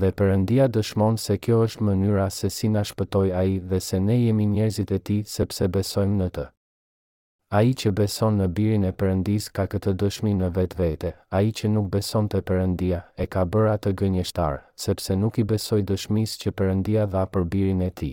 [0.00, 4.02] Dhe përëndia dëshmon se kjo është mënyra se si në shpëtoj a i dhe se
[4.06, 6.48] ne jemi njerëzit e ti sepse besojmë në të
[7.50, 11.38] a i që beson në birin e përëndis ka këtë dëshmi në vetë vete, a
[11.42, 15.80] i që nuk beson të përëndia e ka bëra të gënjështar, sepse nuk i besoj
[15.88, 18.10] dëshmis që përëndia dha për birin e ti.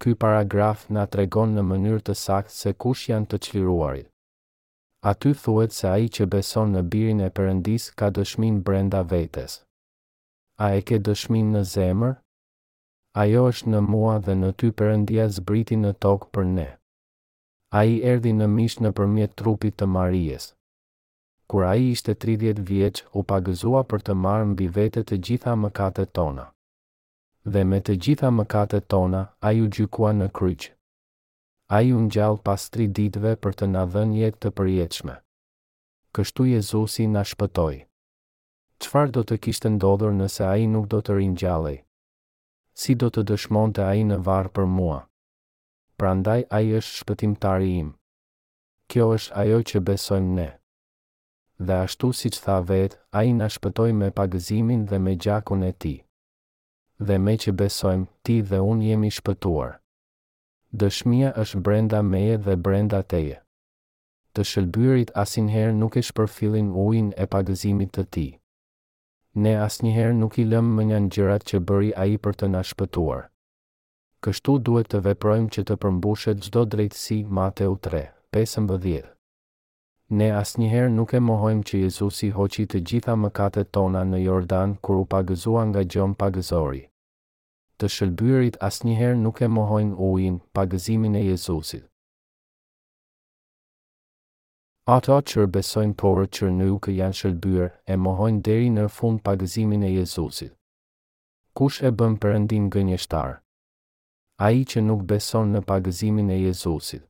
[0.00, 4.10] Ky paragraf nga tregon në mënyrë të sakë se kush janë të qliruarit.
[5.10, 9.00] A ty thuet se a i që beson në birin e përëndis ka dëshmin brenda
[9.14, 9.56] vetës.
[10.66, 12.18] A e ke dëshmin në zemër?
[13.24, 16.72] Ajo është në mua dhe në ty përëndia zbriti në tokë për ne
[17.74, 20.52] a i erdi në mish në përmjet trupit të Marijes.
[21.50, 25.54] Kur a i ishte 30 vjeq, u pagëzua për të marë mbi vete të gjitha
[25.64, 26.46] mëkatet tona.
[27.46, 30.72] Dhe me të gjitha mëkatet tona, a i u gjykua në kryqë.
[31.76, 35.16] A i u gjallë pas 3 ditve për të nadhën jetë të përjeqme.
[36.16, 37.76] Kështu Jezusi në shpëtoj.
[38.84, 41.78] Qfar do të kishtë ndodhur nëse a i nuk do të gjallëj?
[42.74, 44.98] Si do të dëshmonte a i në varë për mua?
[46.00, 47.88] prandaj ai është shpëtimtari im.
[48.92, 50.48] Kjo është ajo që besojmë ne.
[51.68, 55.64] Dhe ashtu si që tha vetë, a i në shpëtoj me pagëzimin dhe me gjakun
[55.64, 55.94] e ti.
[57.08, 59.72] Dhe me që besojmë, ti dhe unë jemi shpëtuar.
[60.82, 63.40] Dëshmia është brenda meje dhe brenda teje.
[64.34, 65.14] Të shëlbyrit
[65.54, 68.26] herë nuk e shpërfilin ujin e pagëzimit të ti.
[69.44, 73.24] Ne asnjëherë nuk i lëmë më njën gjërat që bëri ai për të na shpëtuar
[74.26, 77.98] kështu duhet të veprojmë që të përmbushet gjdo drejtësi Mateu 3,
[78.34, 79.04] 15.
[80.18, 84.98] Ne asnjëherë nuk e mohojmë që Jezusi hoqi të gjitha mëkatet tona në Jordan kur
[85.04, 86.82] u pagëzua nga gjon pagëzori.
[87.78, 91.86] Të shëlbyrit asnjëherë nuk e mohojmë ujin, pagëzimin e Jezusit.
[94.96, 99.94] Ato që besojnë porë ju nuk janë shëlbyrë, e mohojmë deri në fund pagëzimin e
[99.98, 100.54] Jezusit.
[101.58, 103.42] Kush e bën përëndin gënjështarë?
[104.38, 107.02] a i që nuk beson në pagëzimin e Jezusit.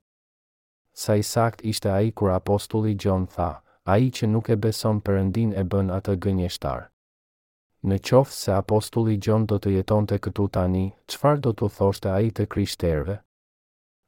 [0.94, 3.48] Sa i sakt ishte a i kur apostulli Gjon tha,
[3.84, 6.84] a i që nuk e beson përëndin e bën atë gënjeshtar.
[7.86, 12.10] Në qoftë se apostulli Gjon do të jeton të këtu tani, qfar do të thoshte
[12.14, 13.18] a i të krishterve?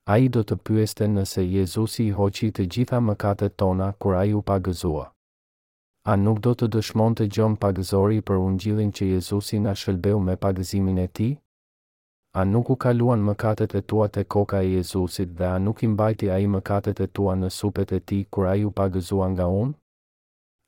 [0.08, 4.22] A i do të pyeste nëse Jezusi i hoqi të gjitha mëkatet tona kur a
[4.24, 5.08] i u pagëzua.
[6.08, 10.36] A nuk do të dëshmon të gjon pagëzori për gjilin që Jezusi na shëlbeu me
[10.46, 11.30] pagëzimin e ti?
[12.36, 15.86] a nuk u kaluan mëkatet e tua te koka e Jezusit dhe a nuk i
[15.88, 19.72] mbajti ai mëkatet e tua në supet e tij kur ai u pagëzua nga unë?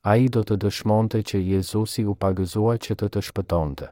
[0.03, 3.91] Ai do të dëshmonte që Jezusi u pagëzua që të të shpëtonte.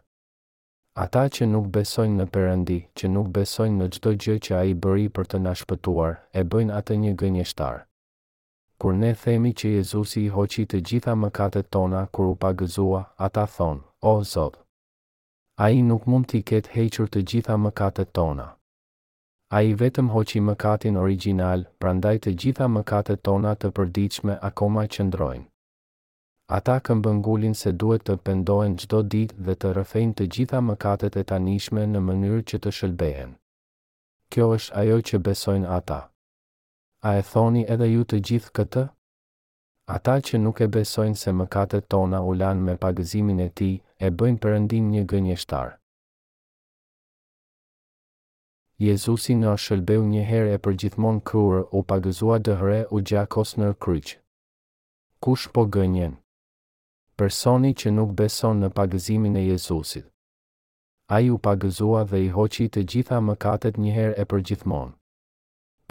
[0.97, 5.05] Ata që nuk besojnë në Perëndi, që nuk besojnë në çdo gjë që ai bëri
[5.15, 7.77] për të na shpëtuar, e bëjnë atë një gënjeshtar.
[8.81, 13.45] Kur ne themi që Jezusi i hoqi të gjitha mëkatet tona kur u pagëzua, ata
[13.55, 14.59] thonë, O Zotë,
[15.63, 18.43] a i nuk mund t'i ketë hequr të gjitha mëkatet tona.
[19.55, 25.43] A i vetëm hoqi mëkatin original, prandaj të gjitha mëkatet tona të përdiqme akoma qëndrojnë.
[26.57, 31.25] Ata këmbëngullin se duhet të pendohen gjdo dit dhe të rëfejnë të gjitha mëkatet e
[31.33, 33.35] tanishme në mënyrë që të shëlbehen.
[34.31, 35.99] Kjo është ajo që besojnë ata.
[37.09, 38.87] A e thoni edhe ju të gjithë këtë?
[39.97, 44.07] Ata që nuk e besojnë se mëkatet tona u lanë me pagëzimin e ti, e
[44.19, 45.71] bëjnë përëndim një gënjeshtar.
[48.79, 54.15] Jezusi në shëlbeu një herë e përgjithmon kur u pagëzua dëhre u gjakos në kryqë.
[55.25, 56.13] Kush po gënjen?
[57.19, 60.05] Personi që nuk beson në pagëzimin e Jezusit.
[61.11, 64.95] A ju pagëzua dhe i hoqi të gjitha mëkatet një herë e përgjithmon.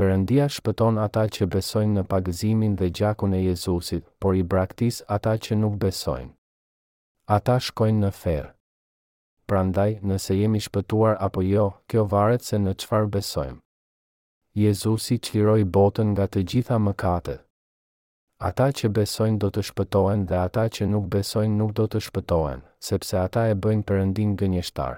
[0.01, 5.37] Përëndia shpëton ata që besojnë në pagëzimin dhe gjakun e Jezusit, por i braktis ata
[5.37, 6.38] që nuk besojnë
[7.29, 8.45] ata shkojnë në fer.
[9.51, 13.59] Prandaj, nëse jemi shpëtuar apo jo, kjo varet se në qfar besojmë.
[14.63, 17.43] Jezusi qliroj botën nga të gjitha mëkatët.
[18.49, 22.63] Ata që besojnë do të shpëtohen dhe ata që nuk besojnë nuk do të shpëtohen,
[22.89, 24.97] sepse ata e bëjnë përëndin gënjeshtar.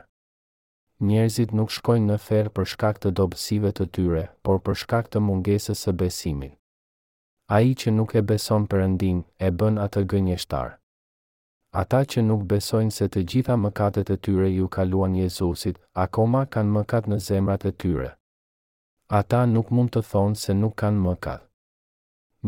[1.11, 5.24] Njerëzit nuk shkojnë në fer për shkak të dobësive të tyre, por për shkak të
[5.31, 6.55] mungesës së besimit.
[7.51, 10.76] A i që nuk e beson përëndin, e bën atë gënjeshtar
[11.70, 16.72] ata që nuk besojnë se të gjitha mëkatet e tyre ju kaluan Jezusit, akoma kanë
[16.78, 18.08] mëkat në zemrat e tyre.
[19.18, 21.46] Ata nuk mund të thonë se nuk kanë mëkat.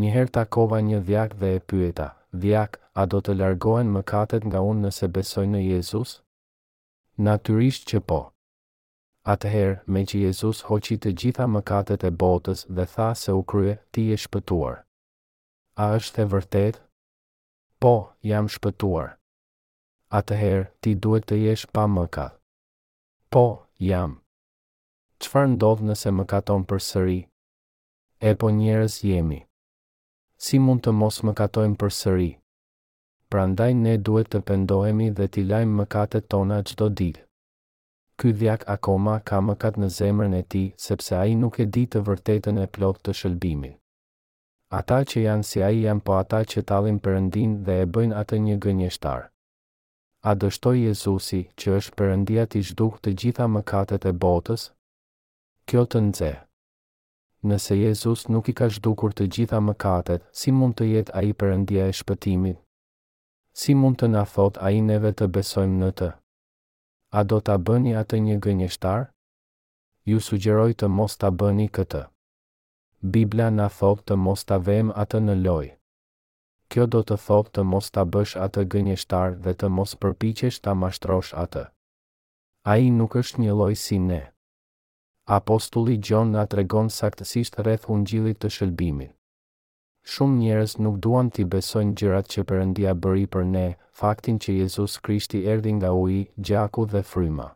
[0.02, 4.86] Njëherë takova një dhjak dhe e pyeta, dhjak, a do të largohen mëkatet nga unë
[4.88, 6.16] nëse besojnë në Jezus?
[7.18, 8.20] Natyrisht që po.
[9.32, 13.76] Atëherë, me që Jezus hoqi të gjitha mëkatet e botës dhe tha se u krye,
[13.92, 14.80] ti e shpëtuar.
[15.82, 16.80] A është e vërtetë?
[17.82, 19.16] po, jam shpëtuar.
[20.14, 22.36] Atëherë, ti duhet të jesh pa mëkat.
[23.32, 23.42] Po,
[23.82, 24.12] jam.
[25.18, 27.18] Qëfar ndodhë nëse më katon për sëri?
[28.22, 29.40] E po njërës jemi.
[30.44, 32.30] Si mund të mos më katojmë për sëri?
[33.30, 37.26] Pra ndaj ne duhet të pendohemi dhe t'i lajmë më tona gjdo ditë.
[38.18, 41.66] Ky dhjak akoma ka më katë në zemrën e ti, sepse a i nuk e
[41.74, 43.81] di të vërtetën e plot të shëlbimit
[44.72, 48.16] ata që janë si a i janë po ata që talin përëndin dhe e bëjnë
[48.22, 49.26] atë një gënjështar.
[50.22, 54.64] A dështoj Jezusi që është përëndia t'i shduk të gjitha mëkatet e botës?
[55.68, 56.32] Kjo të nëze.
[57.50, 61.34] Nëse Jezus nuk i ka shdukur të gjitha mëkatet, si mund të jetë a i
[61.42, 62.56] përëndia e shpëtimit?
[63.52, 66.10] Si mund të na thot a i neve të besojmë në të?
[67.20, 69.10] A do t'a bëni atë një gënjështar?
[70.08, 72.06] Ju sugjeroj të mos t'a bëni këtë.
[73.02, 75.64] Bibla na thot të mos ta vëm atë në loj.
[76.70, 80.74] Kjo do të thot të mos ta bësh atë gënjeshtar dhe të mos përpiqesh ta
[80.82, 81.64] mashtrosh atë.
[82.70, 84.20] A i nuk është një loj si ne.
[85.38, 89.12] Apostulli Gjon na tregon saktësisht rreth ungjillit të shëlbimit.
[90.14, 93.66] Shumë njerëz nuk duan t'i besojnë gjërat që Perëndia bëri për ne,
[94.02, 97.48] faktin që Jezus Krishti erdhi nga uji, gjaku dhe fryma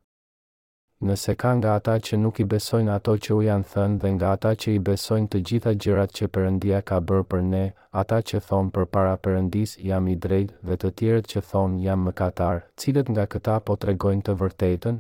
[1.05, 4.29] nëse ka nga ata që nuk i besojnë ato që u janë thënë dhe nga
[4.37, 7.65] ata që i besojnë të gjitha gjërat që Perëndia ka bërë për ne,
[8.03, 12.07] ata që thonë për para Perëndis jam i drejtë dhe të tjerët që thonë jam
[12.09, 14.97] mëkatar, cilët nga këta po tregojnë të vërtetën?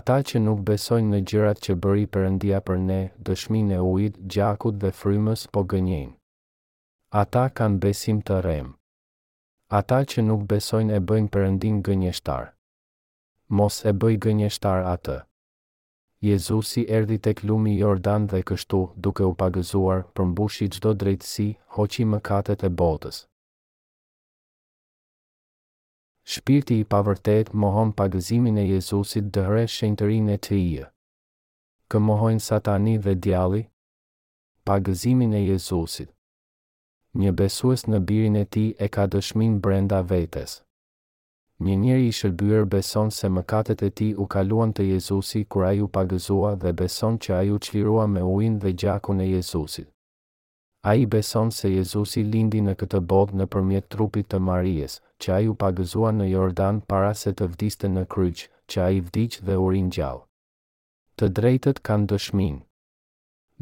[0.00, 4.76] Ata që nuk besojnë në gjërat që bëri Perëndia për ne, dëshminë e ujit, gjakut
[4.82, 6.14] dhe frymës po gënjejnë.
[7.22, 8.72] Ata kanë besim të rem.
[9.80, 12.52] Ata që nuk besojnë e bëjnë Perëndin gënjeshtar
[13.56, 15.14] mos e bëj gënjeshtar atë.
[16.26, 22.20] Jezusi erdi tek lumi Jordan dhe kështu, duke u pagëzuar, përmbushi qdo drejtësi, hoqi më
[22.28, 23.22] katët e botës.
[26.32, 30.86] Shpirti i pavërtet mohon pagëzimin e Jezusit dëhre shenëtërin e të ije.
[31.88, 33.62] Kë mohojnë satani dhe djali?
[34.68, 36.12] Pagëzimin e Jezusit.
[37.22, 40.60] Një besues në birin e ti e ka dëshmin brenda vetes
[41.66, 45.72] një njëri i shërbyer beson se mëkatet e ti u kaluan të Jezusi kur a
[45.78, 49.88] ju pagëzua dhe beson që a ju qlirua me uin dhe gjakun e Jezusit.
[50.86, 55.32] A i beson se Jezusi lindi në këtë bodh në përmjet trupit të Marijes, që
[55.36, 59.42] a ju pagëzua në Jordan para se të vdiste në kryqë, që a i vdicë
[59.48, 60.22] dhe urin gjallë.
[61.18, 62.60] Të drejtët kanë dëshmin.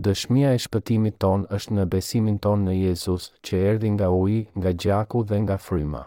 [0.07, 4.75] Dëshmia e shpëtimit ton është në besimin ton në Jezus që erdi nga uj, nga
[4.85, 6.05] gjaku dhe nga fryma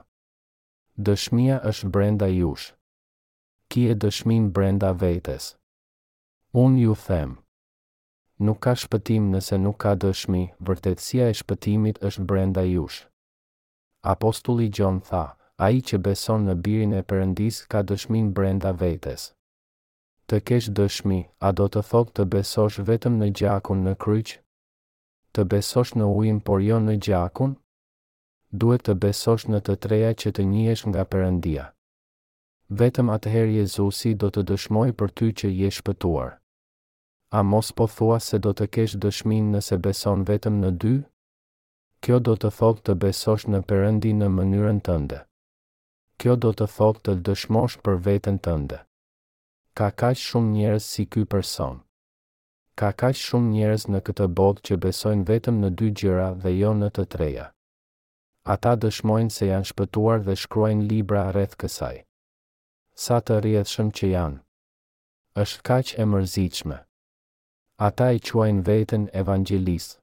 [1.00, 2.74] dëshmia është brenda jush.
[3.72, 5.46] Ki e dëshmin brenda vetes.
[6.64, 7.38] Unë ju them.
[8.48, 13.00] Nuk ka shpëtim nëse nuk ka dëshmi, vërtetësia e shpëtimit është brenda jush.
[14.14, 15.24] Apostulli Gjon tha,
[15.66, 19.30] a i që beson në birin e përëndis ka dëshmin brenda vetes.
[20.30, 24.40] Të kesh dëshmi, a do të thok të besosh vetëm në gjakun në kryqë?
[25.34, 27.56] Të besosh në ujim por jo në gjakun?
[28.58, 31.66] duhet të besosh në të treja që të njësh nga përëndia.
[32.80, 36.32] Vetëm atëherë Jezusi do të dëshmoj për ty që je shpëtuar.
[37.40, 40.96] A mos po thua se do të kesh dëshmin nëse beson vetëm në dy?
[42.04, 45.22] Kjo do të thotë të besosh në përëndi në mënyrën tënde.
[46.20, 48.80] Kjo do të thotë të dëshmosh për vetën tënde.
[49.78, 51.80] Ka kaq shumë njerëz si ky person.
[52.76, 56.74] Ka kaq shumë njerëz në këtë botë që besojnë vetëm në dy gjëra dhe jo
[56.82, 57.48] në të treja
[58.48, 62.04] ata dëshmojnë se janë shpëtuar dhe shkruajnë libra rreth kësaj.
[62.96, 64.40] Sa të rrjedhshëm që janë.
[65.44, 66.78] Është kaq e mërzitshme.
[67.88, 69.98] Ata i quajnë veten evangjelistë.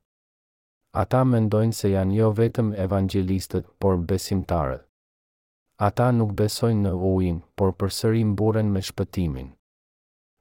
[1.02, 4.86] Ata mendojnë se janë jo vetëm evangjelistët, por besimtarët.
[5.88, 9.50] Ata nuk besojnë në ujin, por përsëri mburren me shpëtimin.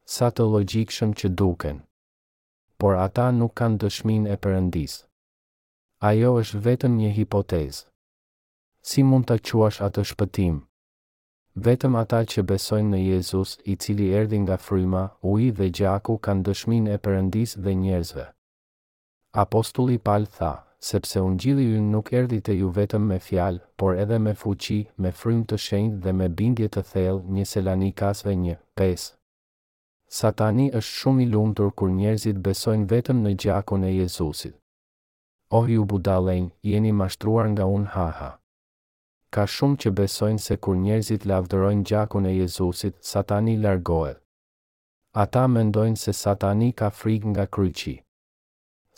[0.05, 1.81] Sa të logjikshëm që duken.
[2.79, 5.03] Por ata nuk kanë dëshminë e Perëndisë
[6.03, 7.77] ajo është vetëm një hipotez.
[8.89, 10.57] Si mund të quash atë shpëtim?
[11.67, 16.43] Vetëm ata që besojnë në Jezus i cili erdi nga fryma, uji dhe gjaku kanë
[16.49, 18.25] dëshmin e përëndis dhe njerëzve.
[19.43, 20.51] Apostulli Pal tha,
[20.89, 24.81] sepse unë gjili ju nuk erdi të ju vetëm me fjalë, por edhe me fuqi,
[25.03, 29.15] me frym të shenjë dhe me bindje të thellë një selani kasve një, pesë.
[30.19, 34.59] Satani është shumë i lumtur kur njerëzit besojnë vetëm në gjakun e Jezusit.
[35.49, 38.29] O oh, ju budalen, jeni mashtruar nga unë ha ha.
[39.35, 44.17] Ka shumë që besojnë se kur njerëzit lavdërojnë gjakun e Jezusit, satani largohet.
[45.23, 47.93] Ata mendojnë se satani ka frik nga kryqi.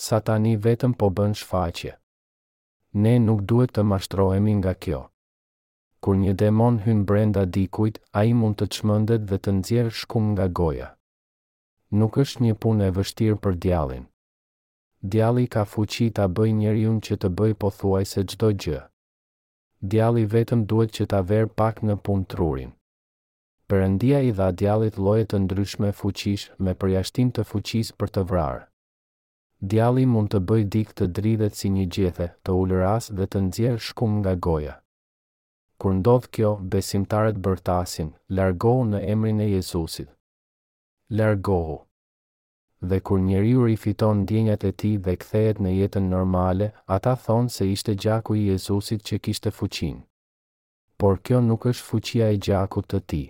[0.08, 1.98] Satani vetëm po bën shfaqje.
[3.04, 5.02] Ne nuk duhet të mashtrohemi nga kjo.
[6.04, 10.32] Kur një demon hynë brenda dikujt, a i mund të qmëndet dhe të nëzjerë shkum
[10.34, 10.94] nga goja.
[12.00, 14.08] Nuk është një pun e vështirë për djallin
[15.12, 18.80] djali ka fuqi ta bëj njerëjun që të bëj pothuajse çdo gjë.
[19.92, 22.72] Djali vetëm duhet që ta verë pak në punë trurin.
[23.70, 28.64] Perëndia i dha djalit lloje të ndryshme fuqish me përjashtim të fuqisë për të vrarë.
[29.72, 33.82] Djali mund të bëj dikë të dridhet si një gjethe, të ullëras dhe të nxjerr
[33.90, 34.76] shkum nga goja.
[35.82, 40.10] Kur ndodh kjo, besimtarët bërtasin, largohu në emrin e Jezusit.
[41.20, 41.78] Largohu
[42.82, 46.68] dhe kur njeriu rifiton ndjenjat e tij dhe kthehet në jetën normale,
[46.98, 50.02] ata thonë se ishte gjaku i Jezusit që kishte fuqinë.
[50.98, 53.26] Por kjo nuk është fuqia e gjakut të tij.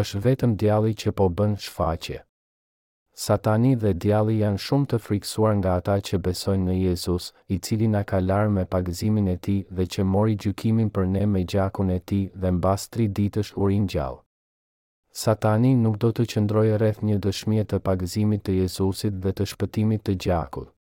[0.00, 2.18] Është vetëm djalli që po bën shfaqje.
[3.14, 7.88] Satani dhe djalli janë shumë të friksuar nga ata që besojnë në Jezus, i cili
[7.88, 11.94] na ka larë me pagëzimin e tij dhe që mori gjykimin për ne me gjakun
[11.96, 14.23] e tij dhe mbas 3 ditësh u rinë gjallë.
[15.14, 20.00] Satani nuk do të qëndrojë rreth një dëshmie të pagëzimit të Jezusit dhe të shpëtimit
[20.08, 20.72] të gjakut.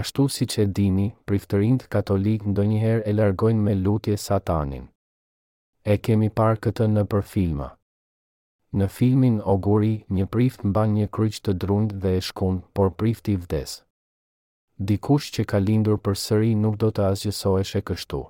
[0.00, 4.84] Ashtu si që dini, priftërinjt katolik ndonjëherë e largojnë me lutje satanin.
[5.92, 7.68] E kemi parë këtë në për filma.
[8.78, 13.34] Në filmin Oguri, një prift mban një kryq të drund dhe e shkun, por prifti
[13.42, 13.74] vdes.
[14.90, 18.22] Dikush që ka lindur për sëri nuk do të asgjësoheshe kështu.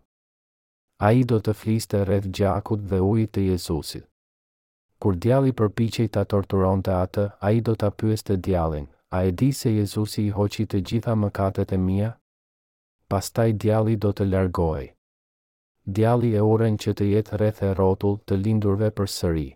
[1.09, 4.09] A i do të fliste rreth gjakut dhe ujit të Jezusit.
[5.03, 8.85] Kur djali përpiqej ta torturonte atë, ai do ta pyeste djalin,
[9.17, 12.11] a e di se Jezusi i hoqi të gjitha mëkatet e mia?
[13.11, 14.87] Pastaj djali do të largohej.
[15.97, 19.49] Djali e uren që të jetë rreth e rrotull të lindurve përsëri.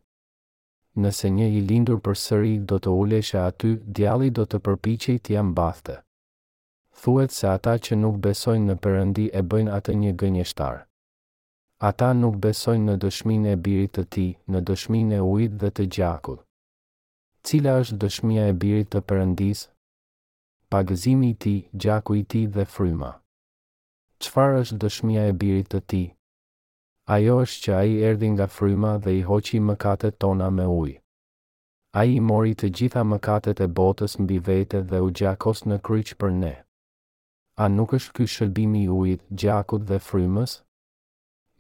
[1.03, 5.55] Nëse një i lindur përsëri do të uleshe aty, djali do të përpiqej të jam
[5.61, 6.01] bathte.
[7.03, 10.86] Thuet se ata që nuk besojnë në përëndi e bëjnë atë një gënjeshtar.
[11.77, 15.85] Ata nuk besojnë në dëshmin e birit të ti, në dëshmin e ujt dhe të
[15.97, 16.39] gjakut.
[17.45, 19.66] Cila është dëshmia e birit të përëndis?
[20.72, 21.53] Pagëzimi ti,
[21.85, 23.11] gjaku i ti dhe fryma.
[24.24, 26.01] Qfar është dëshmia e birit të ti?
[27.16, 30.97] Ajo është që aji erdi nga fryma dhe i hoqi mëkatet tona me ujë.
[32.01, 36.16] Aji i mori të gjitha mëkatet e botës mbi vete dhe u gjakos në kryqë
[36.22, 36.55] për ne.
[37.64, 40.62] A nuk është kështë i ujt, gjakut dhe frymës?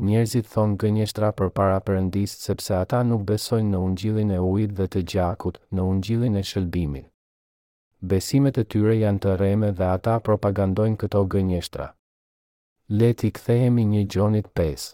[0.04, 4.86] njerëzit thonë gënjeshtra për para përëndisë sepse ata nuk besojnë në ungjilin e ujit dhe
[4.94, 7.06] të gjakut, në ungjilin e shëllbimit.
[8.10, 11.86] Besimet e tyre janë të reme dhe ata propagandojnë këto gënjeshtra.
[13.02, 14.84] Leti kthehemi një gjonit 5.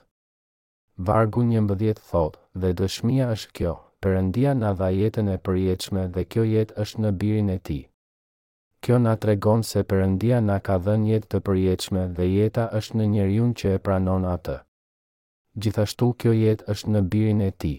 [1.10, 3.74] Vargu një mbëdhjet thotë dhe dëshmia është kjo,
[4.06, 7.80] përëndia na dha jetën e përjeqme dhe kjo jetë është në birin e ti.
[8.82, 13.52] Kjo na tregon se përëndia na ka dhenjet të përjeqme dhe jeta është në njerëjun
[13.62, 14.62] që e pranon atë
[15.60, 17.70] gjithashtu kjo jetë është në birin e ti.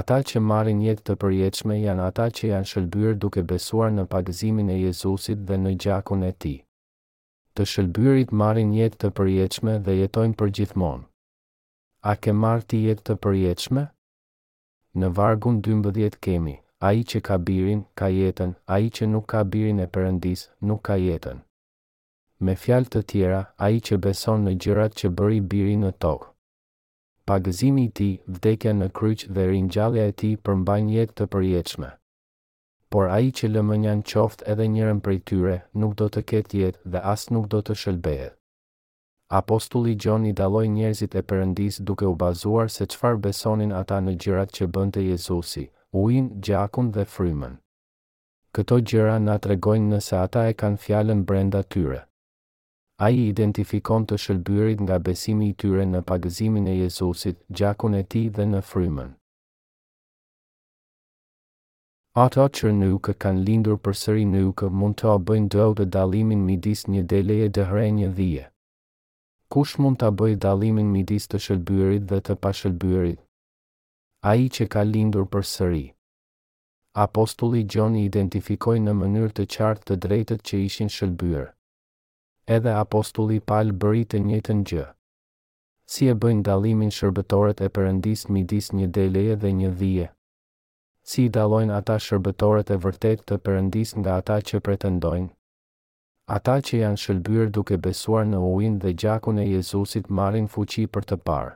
[0.00, 4.70] Ata që marrin jetë të përjetshme janë ata që janë shëlbyrë duke besuar në pagëzimin
[4.70, 6.52] e Jezusit dhe në gjakun e ti.
[7.58, 11.02] Të shëlbyrit marrin jetë të përjetshme dhe jetojnë për gjithmon.
[12.00, 13.86] A ke marrë ti jetë të përjetshme?
[14.96, 19.26] Në vargun 12 kemi, a i që ka birin, ka jetën, a i që nuk
[19.34, 21.42] ka birin e përëndis, nuk ka jetën.
[22.40, 26.31] Me fjalë të tjera, a i që beson në gjërat që bëri birin në tokë,
[27.26, 31.90] pagëzimi i ti, vdekja në kryq dhe ringjallja e ti përmbajnë jetë të përjeqme.
[32.92, 37.04] Por ai që lëmënjan qoft edhe njërën prej tyre, nuk do të ketë jetë dhe
[37.14, 38.34] asë nuk do të shëlbehet.
[39.38, 44.50] Apostulli Gjoni daloj njerëzit e përëndis duke u bazuar se qfar besonin ata në gjirat
[44.58, 45.64] që bënte Jezusi,
[46.02, 47.56] ujin, gjakun dhe frymen.
[48.52, 52.02] Këto gjëra na tregojnë nëse ata e kanë fjalën brenda tyre.
[53.02, 58.00] A i identifikon të shëllbyrit nga besimi i tyre në pagëzimin e Jezusit, gjakun e
[58.12, 59.08] ti dhe në frymën.
[62.26, 66.82] Ata që nuk kanë lindur për sëri nuk mund të abëjnë do të dalimin midis
[66.92, 68.44] një deleje dëhre një dhije.
[69.54, 73.18] Kush mund të abëjnë dalimin midis të shëllbyrit dhe të pashëllbyrit?
[74.30, 75.82] A i që ka lindur për sëri.
[77.06, 81.50] Apostulli Gjoni identifikoj në mënyrë të qartë të drejtët që ishin shëllbyrë
[82.50, 84.86] edhe apostulli Paul bëri të njëjtën gjë.
[85.92, 90.08] Si e bëjnë dallimin shërbëtorët e Perëndisë midis një deleje dhe një dhije?
[91.10, 95.28] Si i dallojnë ata shërbëtorët e vërtet të Perëndisë nga ata që pretendojnë?
[96.38, 101.06] Ata që janë shëlbyer duke besuar në ujin dhe gjakun e Jezusit marrin fuqi për
[101.12, 101.54] të parë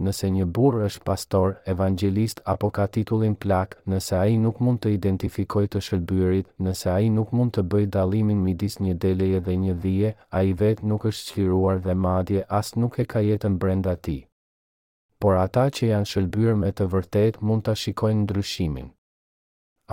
[0.00, 4.94] nëse një burr është pastor, evangjelist apo ka titullin plak, nëse ai nuk mund të
[4.96, 9.74] identifikoj të shëlbyrit, nëse ai nuk mund të bëj dallimin midis një deleje dhe një
[9.82, 14.20] dhije, ai vet nuk është çliruar dhe madje as nuk e ka jetën brenda tij.
[15.20, 18.88] Por ata që janë shëlbyer me të vërtetë mund ta shikojnë ndryshimin.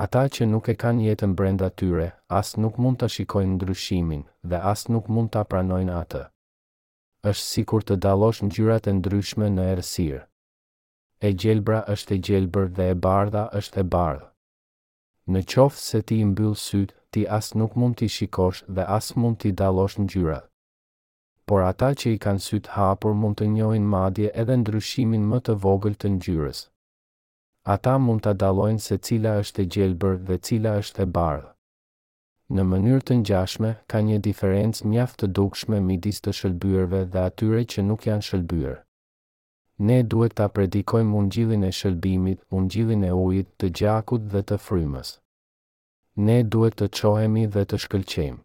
[0.05, 4.63] Ata që nuk e kanë jetën brenda tyre, as nuk mund ta shikojnë ndryshimin dhe
[4.73, 6.23] as nuk mund ta pranojnë atë
[7.27, 10.19] është si kur të dalosh në gjyrat e ndryshme në erësirë.
[11.25, 14.27] E gjelbra është e gjelbër dhe e bardha është e bardhë.
[15.33, 19.39] Në qoftë se ti mbyll sytë, ti as nuk mund t'i shikosh dhe as mund
[19.43, 20.45] t'i dalosh në gjyrat.
[21.49, 25.55] Por ata që i kanë sytë hapur mund të njohin madje edhe ndryshimin më të
[25.65, 26.63] vogël të ngjyrës.
[27.75, 31.53] Ata mund t'a dalojnë se cila është e gjelbër dhe cila është e bardhë.
[32.55, 37.63] Në mënyrë të ngjashme, ka një diferencë mjaft të dukshme midis të shëlbyerve dhe atyre
[37.73, 38.77] që nuk janë shëlbyer.
[39.89, 45.11] Ne duhet ta predikojmë ungjillin e shëlbimit, ungjillin e ujit, të gjakut dhe të frymës.
[46.27, 48.39] Ne duhet të çohemi dhe të shkëlqejmë.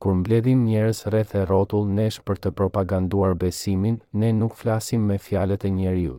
[0.00, 5.18] Kur mbledhim njerëz rreth e rrotull nesh për të propaganduar besimin, ne nuk flasim me
[5.26, 6.16] fjalët e njeriu.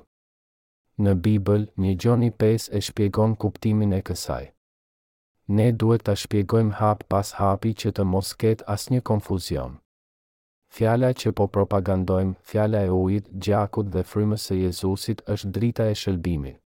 [1.05, 4.43] Në Bibël, një gjoni 5 e shpjegon kuptimin e kësaj
[5.59, 9.73] ne duhet të shpjegojmë hap pas hapi që të mos ketë as një konfuzion.
[10.75, 15.97] Fjala që po propagandojmë, fjala e ujit, gjakut dhe frymës e Jezusit është drita e
[16.01, 16.57] shëllbimit.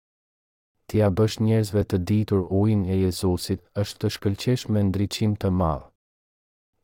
[0.88, 5.50] Ti a bësh njerëzve të ditur ujin e Jezusit është të shkëlqesh me ndriqim të
[5.60, 5.88] madhë.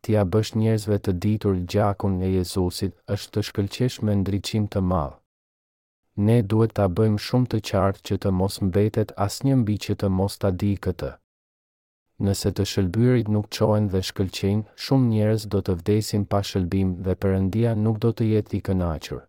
[0.03, 4.81] Ti a bësh njerëzve të ditur gjakun e Jezusit është të shkëlqesh me ndriqim të
[4.93, 5.19] madhë.
[6.27, 10.09] Ne duhet ta bëjmë shumë të qartë që të mos mbetet asnjë mbi që të
[10.19, 11.13] mos ta di këtë
[12.27, 17.17] nëse të shëlbyrit nuk qohen dhe shkëlqen, shumë njerës do të vdesin pa shëlbim dhe
[17.23, 19.21] përëndia nuk do të jetë i kënachur.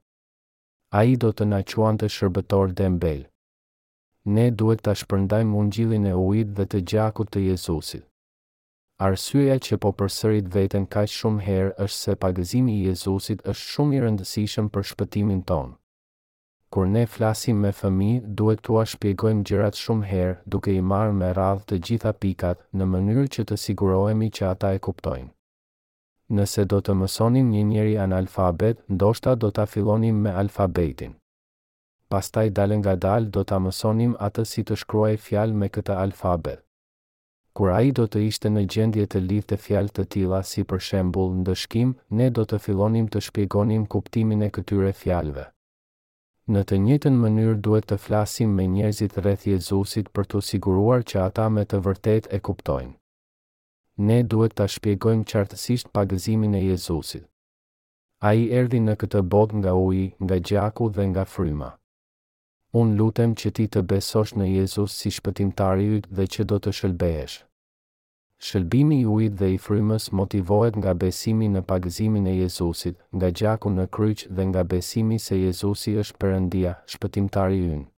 [1.00, 3.22] A i do të naquan të shërbetor dembel.
[4.36, 8.04] Ne duhet të shpërndajmë mungjilin e ujit dhe të gjakut të Jezusit.
[9.08, 13.98] Arsyeja që po përsërit veten ka shumë herë është se pagëzimi i Jezusit është shumë
[13.98, 15.74] i rëndësishëm për shpëtimin tonë
[16.74, 21.32] kur ne flasim me fëmi, duhet të shpjegojmë gjërat shumë herë, duke i marrë me
[21.38, 25.28] radhë të gjitha pikat, në mënyrë që të sigurohemi që ata e kuptojnë.
[26.39, 31.17] Nëse do të mësonim një njeri analfabet, ndoshta do të filonim me alfabetin.
[32.11, 36.63] Pastaj dalë nga dalë do të mësonim atë si të shkruaj fjalë me këtë alfabet.
[37.55, 40.63] Kur a i do të ishte në gjendje të lidhë të fjalë të tila si
[40.72, 45.51] për shembul në dëshkim, ne do të filonim të shpjegonim kuptimin e këtyre fjalëve
[46.52, 51.20] në të njëjtën mënyrë duhet të flasim me njerëzit rreth Jezusit për të siguruar që
[51.28, 52.91] ata me të vërtetë e kuptojnë.
[54.08, 57.28] Ne duhet ta shpjegojmë qartësisht pagëzimin e Jezusit.
[58.30, 61.70] Ai erdhi në këtë botë nga uji, nga gjaku dhe nga fryma.
[62.82, 66.76] Unë lutem që ti të besosh në Jezus si shpëtimtari yt dhe që do të
[66.82, 67.38] shëlbehesh.
[68.42, 73.74] Shëlbimi i ujit dhe i frymës motivohet nga besimi në pagëzimin e Jezusit, nga gjaku
[73.76, 77.91] në kryq dhe nga besimi se Jezusi është Perëndia, shpëtimtari ynë.